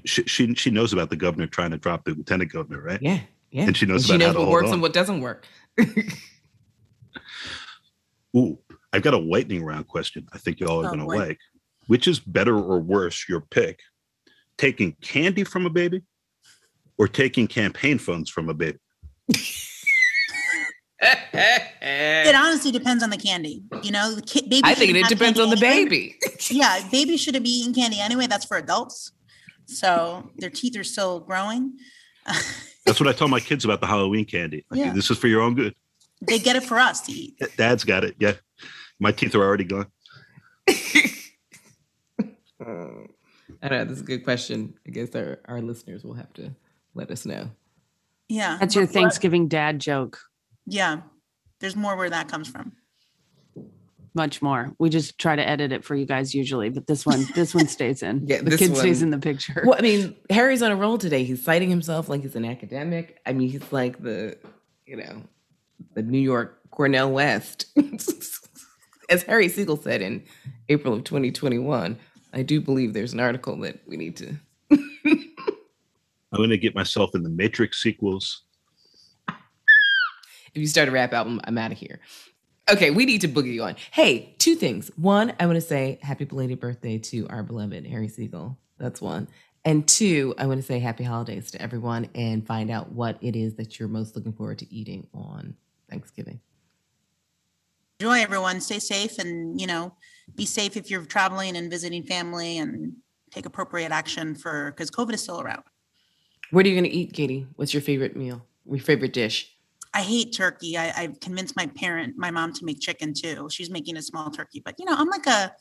She, 0.05 0.23
she 0.23 0.53
she 0.53 0.69
knows 0.69 0.91
about 0.91 1.09
the 1.09 1.15
governor 1.15 1.47
trying 1.47 1.71
to 1.71 1.77
drop 1.77 2.03
the 2.03 2.11
lieutenant 2.11 2.51
governor, 2.51 2.81
right? 2.81 3.01
Yeah, 3.01 3.21
yeah. 3.51 3.63
And 3.63 3.77
she 3.77 3.85
knows 3.85 4.09
and 4.09 4.21
about 4.21 4.31
she 4.31 4.33
knows 4.33 4.45
what 4.45 4.51
works 4.51 4.67
on. 4.67 4.73
and 4.73 4.81
what 4.81 4.91
doesn't 4.93 5.21
work. 5.21 5.47
Ooh, 8.35 8.59
I've 8.91 9.01
got 9.01 9.13
a 9.13 9.17
lightning 9.17 9.63
round 9.63 9.87
question. 9.87 10.27
I 10.33 10.37
think 10.37 10.59
y'all 10.59 10.81
are 10.81 10.87
oh, 10.87 10.95
going 10.95 10.99
to 10.99 11.05
like. 11.05 11.39
Which 11.87 12.07
is 12.07 12.19
better 12.19 12.55
or 12.55 12.79
worse? 12.79 13.29
Your 13.29 13.39
pick: 13.39 13.79
taking 14.57 14.91
candy 15.01 15.45
from 15.45 15.65
a 15.65 15.69
baby, 15.69 16.01
or 16.97 17.07
taking 17.07 17.47
campaign 17.47 17.97
funds 17.97 18.29
from 18.29 18.49
a 18.49 18.53
baby. 18.53 18.79
it 20.99 22.35
honestly 22.35 22.71
depends 22.71 23.03
on 23.03 23.09
the 23.09 23.17
candy. 23.17 23.63
You 23.83 23.91
know, 23.91 24.15
the 24.15 24.21
ki- 24.21 24.47
baby. 24.47 24.61
I 24.63 24.73
think 24.73 24.95
it 24.95 25.07
depends 25.07 25.39
on 25.39 25.49
the 25.49 25.65
anyway. 25.65 25.85
baby. 25.85 26.15
yeah, 26.49 26.87
babies 26.91 27.21
shouldn't 27.21 27.43
be 27.43 27.51
eating 27.51 27.73
candy 27.73 27.99
anyway. 27.99 28.27
That's 28.27 28.45
for 28.45 28.57
adults. 28.57 29.11
So 29.65 30.29
their 30.37 30.49
teeth 30.49 30.77
are 30.77 30.83
still 30.83 31.19
growing. 31.19 31.77
That's 32.85 32.99
what 32.99 33.07
I 33.07 33.13
tell 33.13 33.27
my 33.27 33.39
kids 33.39 33.65
about 33.65 33.81
the 33.81 33.87
Halloween 33.87 34.25
candy. 34.25 34.65
Like, 34.71 34.79
yeah. 34.79 34.93
This 34.93 35.11
is 35.11 35.17
for 35.17 35.27
your 35.27 35.41
own 35.41 35.55
good. 35.55 35.75
They 36.21 36.39
get 36.39 36.55
it 36.55 36.63
for 36.63 36.79
us 36.79 37.01
to 37.01 37.11
eat. 37.11 37.39
Dad's 37.57 37.83
got 37.83 38.03
it. 38.03 38.15
Yeah. 38.17 38.33
My 38.99 39.11
teeth 39.11 39.35
are 39.35 39.43
already 39.43 39.65
gone. 39.65 39.87
I 40.67 41.13
don't 43.69 43.71
know. 43.71 43.85
This 43.85 43.97
is 43.97 44.01
a 44.01 44.05
good 44.05 44.23
question. 44.23 44.73
I 44.87 44.91
guess 44.91 45.13
our, 45.15 45.39
our 45.45 45.61
listeners 45.61 46.03
will 46.03 46.15
have 46.15 46.33
to 46.33 46.55
let 46.97 47.11
us 47.11 47.25
know. 47.25 47.49
Yeah. 48.27 48.57
That's 48.59 48.75
your 48.75 48.85
But 48.85 48.89
what- 48.95 49.01
Thanksgiving 49.01 49.47
dad 49.47 49.79
joke. 49.79 50.19
Yeah. 50.65 51.01
There's 51.59 51.75
more 51.75 51.95
where 51.95 52.09
that 52.09 52.27
comes 52.27 52.47
from. 52.47 52.73
Much 54.13 54.41
more. 54.41 54.73
We 54.79 54.89
just 54.89 55.19
try 55.19 55.35
to 55.35 55.47
edit 55.47 55.71
it 55.71 55.83
for 55.83 55.95
you 55.95 56.05
guys 56.05 56.33
usually, 56.33 56.69
but 56.69 56.87
this 56.87 57.05
one, 57.05 57.25
this 57.35 57.53
one 57.53 57.67
stays 57.67 58.01
in. 58.01 58.23
Yeah, 58.27 58.37
the 58.41 58.49
this 58.51 58.59
kid 58.59 58.75
stays 58.75 59.03
in 59.03 59.11
the 59.11 59.19
picture. 59.19 59.61
Well, 59.65 59.77
I 59.77 59.81
mean, 59.81 60.15
Harry's 60.31 60.63
on 60.63 60.71
a 60.71 60.75
roll 60.75 60.97
today. 60.97 61.23
He's 61.23 61.43
citing 61.43 61.69
himself 61.69 62.09
like 62.09 62.21
he's 62.23 62.35
an 62.35 62.43
academic. 62.45 63.19
I 63.27 63.33
mean, 63.33 63.49
he's 63.49 63.71
like 63.71 64.01
the, 64.01 64.35
you 64.87 64.97
know, 64.97 65.21
the 65.93 66.01
New 66.01 66.17
York 66.19 66.59
Cornel 66.71 67.11
West. 67.11 67.67
As 69.09 69.23
Harry 69.23 69.49
Siegel 69.49 69.77
said 69.77 70.01
in 70.01 70.23
April 70.67 70.93
of 70.95 71.03
2021, 71.03 71.97
I 72.33 72.41
do 72.41 72.59
believe 72.59 72.93
there's 72.93 73.13
an 73.13 73.19
article 73.19 73.55
that 73.61 73.79
we 73.87 73.97
need 73.97 74.17
to. 74.17 74.35
I'm 76.31 76.37
going 76.37 76.49
to 76.49 76.57
get 76.57 76.75
myself 76.75 77.15
in 77.15 77.23
the 77.23 77.29
Matrix 77.29 77.81
sequels. 77.81 78.43
If 79.27 80.61
you 80.61 80.67
start 80.67 80.89
a 80.89 80.91
rap 80.91 81.13
album, 81.13 81.39
I'm 81.45 81.57
out 81.57 81.71
of 81.71 81.77
here. 81.77 81.99
Okay, 82.69 82.91
we 82.91 83.05
need 83.05 83.21
to 83.21 83.29
boogie 83.29 83.63
on. 83.63 83.75
Hey, 83.91 84.35
two 84.39 84.55
things. 84.55 84.91
One, 84.97 85.33
I 85.39 85.45
want 85.45 85.55
to 85.55 85.61
say 85.61 85.99
happy 86.01 86.25
belated 86.25 86.59
birthday 86.59 86.97
to 86.97 87.27
our 87.29 87.43
beloved 87.43 87.85
Harry 87.87 88.09
Siegel. 88.09 88.57
That's 88.77 89.01
one. 89.01 89.27
And 89.63 89.87
two, 89.87 90.33
I 90.37 90.47
want 90.47 90.59
to 90.59 90.65
say 90.65 90.79
happy 90.79 91.03
holidays 91.03 91.51
to 91.51 91.61
everyone 91.61 92.09
and 92.13 92.45
find 92.45 92.69
out 92.69 92.91
what 92.91 93.17
it 93.21 93.35
is 93.35 93.55
that 93.55 93.79
you're 93.79 93.87
most 93.87 94.15
looking 94.15 94.33
forward 94.33 94.59
to 94.59 94.73
eating 94.73 95.07
on 95.13 95.55
Thanksgiving. 95.89 96.41
Enjoy 97.99 98.19
everyone. 98.19 98.59
Stay 98.61 98.79
safe 98.79 99.17
and, 99.17 99.59
you 99.59 99.67
know, 99.67 99.93
be 100.35 100.45
safe 100.45 100.77
if 100.77 100.91
you're 100.91 101.05
traveling 101.05 101.55
and 101.55 101.71
visiting 101.71 102.03
family 102.03 102.57
and 102.57 102.93
take 103.31 103.45
appropriate 103.45 103.91
action 103.91 104.35
for 104.35 104.71
because 104.71 104.91
COVID 104.91 105.13
is 105.13 105.23
still 105.23 105.41
around. 105.41 105.63
What 106.51 106.65
are 106.65 106.69
you 106.69 106.75
going 106.75 106.89
to 106.89 106.95
eat, 106.95 107.13
Katie? 107.13 107.47
What's 107.55 107.73
your 107.73 107.81
favorite 107.81 108.15
meal? 108.15 108.45
Your 108.65 108.79
favorite 108.79 109.13
dish? 109.13 109.53
I 109.93 110.01
hate 110.01 110.33
turkey. 110.33 110.77
I, 110.77 110.93
I've 110.95 111.19
convinced 111.19 111.55
my 111.55 111.67
parent, 111.67 112.15
my 112.17 112.31
mom, 112.31 112.53
to 112.53 112.65
make 112.65 112.79
chicken 112.79 113.13
too. 113.13 113.49
She's 113.49 113.69
making 113.69 113.97
a 113.97 114.01
small 114.01 114.29
turkey, 114.29 114.61
but 114.63 114.75
you 114.77 114.85
know, 114.85 114.95
I'm 114.95 115.09
like 115.09 115.25
a 115.25 115.53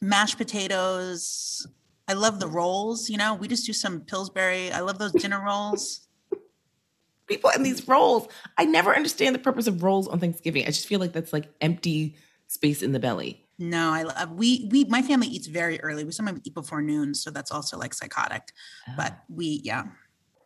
mashed 0.00 0.38
potatoes. 0.38 1.66
I 2.08 2.14
love 2.14 2.40
the 2.40 2.48
rolls. 2.48 3.10
You 3.10 3.18
know, 3.18 3.34
we 3.34 3.46
just 3.46 3.66
do 3.66 3.72
some 3.72 4.00
Pillsbury. 4.00 4.72
I 4.72 4.80
love 4.80 4.98
those 4.98 5.12
dinner 5.12 5.42
rolls. 5.44 6.08
People 7.26 7.50
in 7.50 7.62
these 7.62 7.86
rolls. 7.86 8.28
I 8.56 8.64
never 8.64 8.94
understand 8.94 9.34
the 9.34 9.40
purpose 9.40 9.66
of 9.66 9.82
rolls 9.82 10.08
on 10.08 10.18
Thanksgiving. 10.18 10.62
I 10.64 10.68
just 10.68 10.86
feel 10.86 10.98
like 10.98 11.12
that's 11.12 11.32
like 11.32 11.48
empty 11.60 12.16
space 12.46 12.82
in 12.82 12.92
the 12.92 12.98
belly. 12.98 13.44
No, 13.62 13.90
I 13.92 14.04
love 14.04 14.32
we 14.32 14.66
we 14.70 14.84
my 14.86 15.02
family 15.02 15.26
eats 15.28 15.46
very 15.46 15.78
early. 15.82 16.02
We 16.02 16.12
sometimes 16.12 16.40
eat 16.44 16.54
before 16.54 16.80
noon, 16.80 17.14
so 17.14 17.30
that's 17.30 17.52
also 17.52 17.76
like 17.78 17.92
psychotic. 17.92 18.52
But 18.96 19.18
we 19.28 19.60
yeah, 19.62 19.84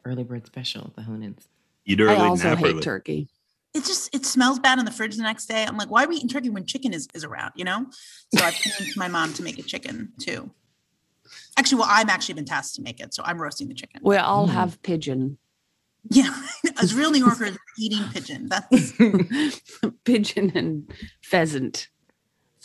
Early 0.05 0.24
bird 0.24 0.44
special, 0.46 0.92
the 0.96 1.03
Honans. 1.03 1.46
Eat 1.87 2.00
early, 2.00 2.11
I 2.11 2.18
early, 2.18 2.29
also 2.31 2.48
nap 2.50 2.59
hate 2.59 2.72
early. 2.74 2.83
turkey. 2.83 3.29
it 3.72 3.85
just 3.85 4.12
it 4.14 4.27
smells 4.27 4.59
bad 4.59 4.81
in 4.81 4.85
the 4.85 4.90
fridge 4.90 5.16
the 5.16 5.22
next 5.22 5.46
day. 5.46 5.64
I'm 5.64 5.77
like, 5.79 5.90
why 5.92 6.05
are 6.05 6.09
we 6.09 6.16
eating 6.16 6.29
turkey 6.29 6.50
when 6.50 6.66
chicken 6.66 6.92
is 6.92 7.07
is 7.14 7.22
around? 7.22 7.53
You 7.55 7.64
know, 7.64 7.87
so 8.37 8.44
I've 8.44 8.59
convinced 8.61 8.96
my 8.96 9.07
mom 9.07 9.33
to 9.35 9.44
make 9.44 9.61
a 9.61 9.62
chicken 9.62 10.12
too. 10.20 10.50
Actually, 11.57 11.79
well, 11.79 11.88
I'm 11.90 12.11
actually 12.11 12.35
been 12.35 12.44
tasked 12.46 12.74
to 12.77 12.83
make 12.83 12.98
it, 12.98 13.14
so 13.14 13.22
I'm 13.24 13.40
roasting 13.40 13.68
the 13.68 13.74
chicken. 13.74 14.00
We 14.03 14.16
all 14.16 14.48
Mm. 14.48 14.53
have 14.53 14.83
pigeon. 14.83 15.38
Yeah, 16.11 16.35
as 16.83 16.92
real 16.94 17.12
New 17.12 17.24
Yorkers 17.24 17.57
eating 17.79 18.09
pigeon. 18.12 18.48
That's 18.48 18.92
pigeon 20.05 20.50
and 20.57 20.92
pheasant. 21.22 21.88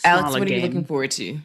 Alex, 0.04 0.28
Smaller 0.28 0.38
what 0.40 0.50
are 0.50 0.54
you 0.54 0.62
looking 0.62 0.84
forward 0.84 1.10
to? 1.12 1.38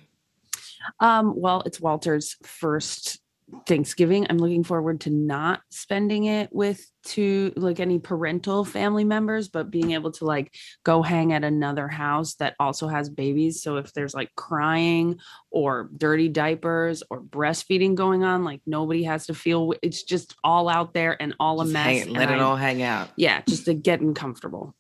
Um, 1.00 1.34
well, 1.36 1.64
it's 1.66 1.80
Walter's 1.80 2.36
first 2.44 3.20
Thanksgiving. 3.68 4.26
I'm 4.30 4.38
looking 4.40 4.64
forward 4.64 5.02
to 5.02 5.10
not 5.12 5.62
spending 5.70 6.26
it 6.26 6.50
with 6.52 6.84
two 7.04 7.54
like 7.56 7.80
any 7.80 8.00
parental 8.00 8.66
family 8.66 9.04
members, 9.04 9.50
but 9.50 9.70
being 9.70 9.92
able 9.92 10.12
to 10.14 10.26
like 10.26 10.54
go 10.84 11.04
hang 11.04 11.32
at 11.34 11.44
another 11.44 11.88
house 11.88 12.36
that 12.36 12.56
also 12.60 12.88
has 12.88 13.08
babies. 13.10 13.62
So 13.62 13.78
if 13.78 13.94
there's 13.94 14.16
like 14.16 14.34
crying 14.36 15.20
or 15.52 15.90
dirty 15.96 16.28
diapers 16.28 17.04
or 17.10 17.22
breastfeeding 17.22 17.94
going 17.94 18.24
on, 18.24 18.44
like 18.44 18.62
nobody 18.66 19.04
has 19.04 19.28
to 19.28 19.36
feel 19.36 19.74
it's 19.84 20.02
just 20.04 20.36
all 20.44 20.68
out 20.68 20.94
there 20.94 21.20
and 21.22 21.36
all 21.40 21.62
a 21.62 21.66
mess. 21.66 21.86
hang- 22.06 22.14
let 22.14 22.32
it 22.32 22.40
I- 22.40 22.40
all 22.40 22.56
hang 22.56 22.82
out. 22.82 23.10
Yeah, 23.16 23.42
just 23.48 23.66
to 23.66 23.74
get 23.76 24.02
uncomfortable. 24.02 24.76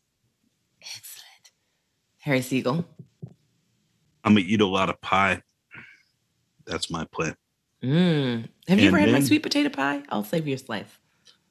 Excellent. 0.82 1.52
Harry 2.22 2.42
Siegel. 2.42 2.86
I'm 4.26 4.34
going 4.34 4.46
to 4.46 4.52
eat 4.52 4.62
a 4.62 4.66
lot 4.66 4.90
of 4.90 5.00
pie. 5.02 5.42
That's 6.66 6.90
my 6.90 7.06
plan. 7.06 7.36
Mm. 7.84 8.50
Have 8.68 8.80
you 8.80 8.88
And 8.88 8.96
ever 8.96 8.98
had 8.98 9.12
my 9.12 9.20
sweet 9.20 9.44
potato 9.44 9.70
pie? 9.70 10.02
I'll 10.10 10.24
save 10.24 10.48
you 10.48 10.56
a 10.56 10.58
slice. 10.58 10.90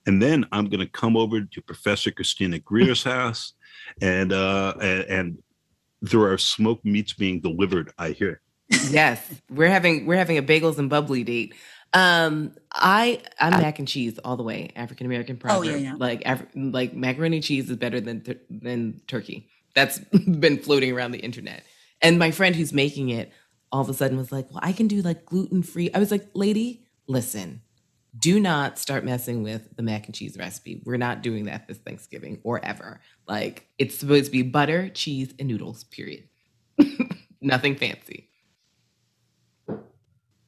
And 0.06 0.20
then 0.20 0.44
I'm 0.50 0.66
going 0.66 0.80
to 0.80 0.88
come 0.88 1.16
over 1.16 1.40
to 1.40 1.62
Professor 1.62 2.10
Christina 2.10 2.58
Greer's 2.58 3.04
house, 3.14 3.54
and 4.02 4.32
uh, 4.32 4.74
and, 4.80 5.04
and 5.04 5.38
there 6.02 6.20
are 6.30 6.36
smoked 6.36 6.84
meats 6.84 7.14
being 7.14 7.40
delivered. 7.40 7.92
I 7.96 8.10
hear. 8.10 8.40
yes, 8.90 9.40
we're 9.48 9.70
having 9.70 10.04
we're 10.04 10.16
having 10.16 10.36
a 10.36 10.42
bagels 10.42 10.78
and 10.78 10.90
bubbly 10.90 11.22
date. 11.24 11.54
Um, 11.94 12.54
I 12.72 13.22
I'm 13.38 13.52
mac 13.52 13.78
and 13.78 13.86
cheese 13.86 14.18
all 14.18 14.36
the 14.36 14.42
way. 14.42 14.70
African 14.74 15.06
American 15.06 15.40
Oh, 15.44 15.62
yeah, 15.62 15.76
yeah. 15.76 15.94
Like 15.96 16.22
Af- 16.26 16.46
like 16.54 16.92
macaroni 16.92 17.36
and 17.36 17.44
cheese 17.44 17.70
is 17.70 17.76
better 17.76 18.00
than 18.00 18.20
tur- 18.22 18.40
than 18.50 19.00
turkey. 19.06 19.48
That's 19.74 19.98
been 20.26 20.58
floating 20.58 20.92
around 20.92 21.12
the 21.12 21.20
internet. 21.20 21.62
And 22.04 22.18
my 22.18 22.30
friend 22.30 22.54
who's 22.54 22.72
making 22.72 23.08
it 23.08 23.32
all 23.72 23.80
of 23.80 23.88
a 23.88 23.94
sudden 23.94 24.16
was 24.16 24.30
like, 24.30 24.48
"Well, 24.50 24.60
I 24.62 24.72
can 24.72 24.86
do 24.86 25.02
like 25.02 25.24
gluten 25.24 25.62
free." 25.62 25.90
I 25.92 25.98
was 25.98 26.10
like, 26.10 26.28
"Lady, 26.34 26.84
listen." 27.08 27.62
Do 28.16 28.38
not 28.38 28.78
start 28.78 29.04
messing 29.04 29.42
with 29.42 29.74
the 29.76 29.82
mac 29.82 30.06
and 30.06 30.14
cheese 30.14 30.36
recipe. 30.38 30.80
We're 30.84 30.98
not 30.98 31.20
doing 31.20 31.46
that 31.46 31.66
this 31.66 31.78
Thanksgiving 31.78 32.40
or 32.44 32.64
ever. 32.64 33.00
Like 33.26 33.66
it's 33.76 33.98
supposed 33.98 34.26
to 34.26 34.30
be 34.30 34.42
butter, 34.42 34.88
cheese, 34.90 35.34
and 35.40 35.48
noodles. 35.48 35.82
Period. 35.84 36.28
Nothing 37.40 37.74
fancy. 37.74 38.28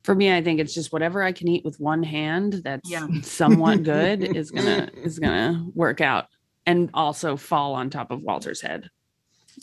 For 0.05 0.15
me, 0.15 0.33
I 0.33 0.41
think 0.41 0.61
it's 0.61 0.73
just 0.73 0.93
whatever 0.93 1.21
I 1.21 1.33
can 1.33 1.49
eat 1.49 1.65
with 1.65 1.81
one 1.81 2.05
hand 2.05 2.61
that's 2.63 2.89
Yeah. 2.89 3.09
somewhat 3.23 3.83
good 3.83 4.23
is 4.23 4.53
gonna 4.53 4.89
is 5.03 5.19
gonna 5.19 5.67
work 5.75 6.01
out 6.01 6.27
and 6.67 6.91
also 6.95 7.37
fall 7.37 7.75
on 7.75 7.91
top 7.91 8.13
of 8.13 8.23
Walter's 8.23 8.61
head. 8.61 8.89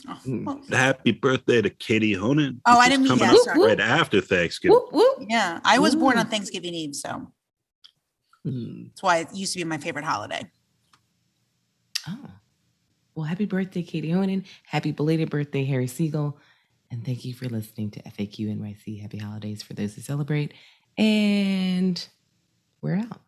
Oh, 0.07 0.19
Mm. 0.25 0.45
well, 0.45 0.61
Happy 0.69 1.11
birthday 1.11 1.61
to 1.61 1.69
Katie 1.69 2.13
Honan. 2.13 2.61
Oh, 2.65 2.77
I 2.79 2.89
didn't 2.89 3.03
mean 3.03 3.09
coming 3.17 3.27
that, 3.27 3.35
up 3.35 3.41
sorry. 3.43 3.59
right 3.67 3.79
after 3.79 4.21
Thanksgiving. 4.21 4.75
Whoop, 4.75 4.91
whoop. 4.91 5.27
yeah. 5.29 5.59
I 5.63 5.79
was 5.79 5.95
born 5.95 6.17
on 6.17 6.27
Thanksgiving 6.27 6.73
Eve, 6.73 6.95
so 6.95 7.31
Hmm. 8.43 8.83
that's 8.87 9.01
why 9.03 9.17
it 9.19 9.33
used 9.33 9.53
to 9.53 9.59
be 9.59 9.63
my 9.65 9.77
favorite 9.77 10.05
holiday. 10.05 10.49
Oh. 12.07 12.29
Well, 13.15 13.25
happy 13.25 13.45
birthday, 13.45 13.83
Katie 13.83 14.09
Honan. 14.11 14.43
Happy 14.65 14.91
belated 14.91 15.29
birthday, 15.29 15.63
Harry 15.65 15.87
Siegel. 15.87 16.37
And 16.91 17.05
thank 17.05 17.23
you 17.25 17.33
for 17.33 17.47
listening 17.47 17.91
to 17.91 18.01
FAQ 18.03 18.49
NYC. 18.57 19.01
Happy 19.01 19.17
holidays 19.19 19.63
for 19.63 19.73
those 19.73 19.95
who 19.95 20.01
celebrate. 20.01 20.53
And 20.97 22.05
we're 22.81 22.97
out. 22.97 23.21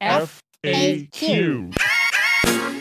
FAQ. 0.00 1.72
FAQ 1.74 2.71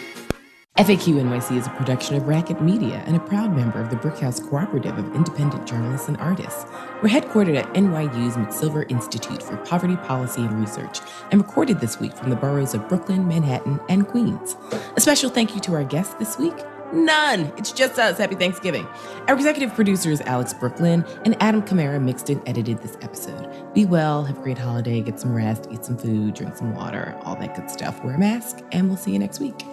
NYC 0.78 1.58
is 1.58 1.68
a 1.68 1.72
production 1.72 2.16
of 2.16 2.28
Racket 2.28 2.62
Media 2.62 3.04
and 3.06 3.16
a 3.16 3.20
proud 3.20 3.54
member 3.54 3.82
of 3.82 3.90
the 3.90 3.98
Brickhouse 3.98 4.42
Cooperative 4.50 4.98
of 4.98 5.14
Independent 5.14 5.68
Journalists 5.68 6.08
and 6.08 6.18
Artists. 6.18 6.66
We're 7.04 7.10
headquartered 7.10 7.58
at 7.58 7.72
NYU's 7.74 8.38
McSilver 8.38 8.90
Institute 8.90 9.44
for 9.44 9.58
Poverty 9.58 9.98
Policy 9.98 10.42
and 10.42 10.60
Research 10.60 11.00
and 11.30 11.42
recorded 11.42 11.82
this 11.82 12.00
week 12.00 12.14
from 12.14 12.30
the 12.30 12.38
boroughs 12.38 12.74
of 12.74 12.88
Brooklyn, 12.88 13.28
Manhattan, 13.28 13.82
and 13.90 14.08
Queens. 14.08 14.56
A 14.96 15.02
special 15.02 15.30
thank 15.30 15.54
you 15.56 15.62
to 15.62 15.76
our 15.76 15.84
guests 15.84 16.14
this 16.16 16.38
week. 16.40 16.56
None. 16.94 17.52
It's 17.58 17.74
just 17.74 18.00
us. 18.00 18.18
Happy 18.18 18.36
Thanksgiving. 18.36 18.88
Our 19.28 19.36
executive 19.36 19.76
producer 19.76 20.10
is 20.10 20.22
Alex 20.22 20.54
Brooklyn, 20.54 21.06
and 21.26 21.36
Adam 21.42 21.62
Kamara 21.62 22.02
mixed 22.02 22.30
and 22.30 22.42
edited 22.48 22.80
this 22.80 22.98
episode. 23.02 23.74
Be 23.74 23.86
well, 23.86 24.24
have 24.24 24.38
a 24.38 24.42
great 24.42 24.58
holiday, 24.58 25.02
get 25.02 25.20
some 25.20 25.34
rest, 25.34 25.68
eat 25.70 25.86
some 25.86 25.98
food, 25.98 26.34
drink 26.34 26.56
some 26.56 26.74
water, 26.74 27.18
all 27.24 27.36
that 27.36 27.56
good 27.56 27.70
stuff. 27.70 28.04
Wear 28.04 28.16
a 28.16 28.20
mask, 28.20 28.60
and 28.72 28.88
we'll 28.88 28.98
see 28.98 29.12
you 29.12 29.20
next 29.20 29.40
week. 29.40 29.64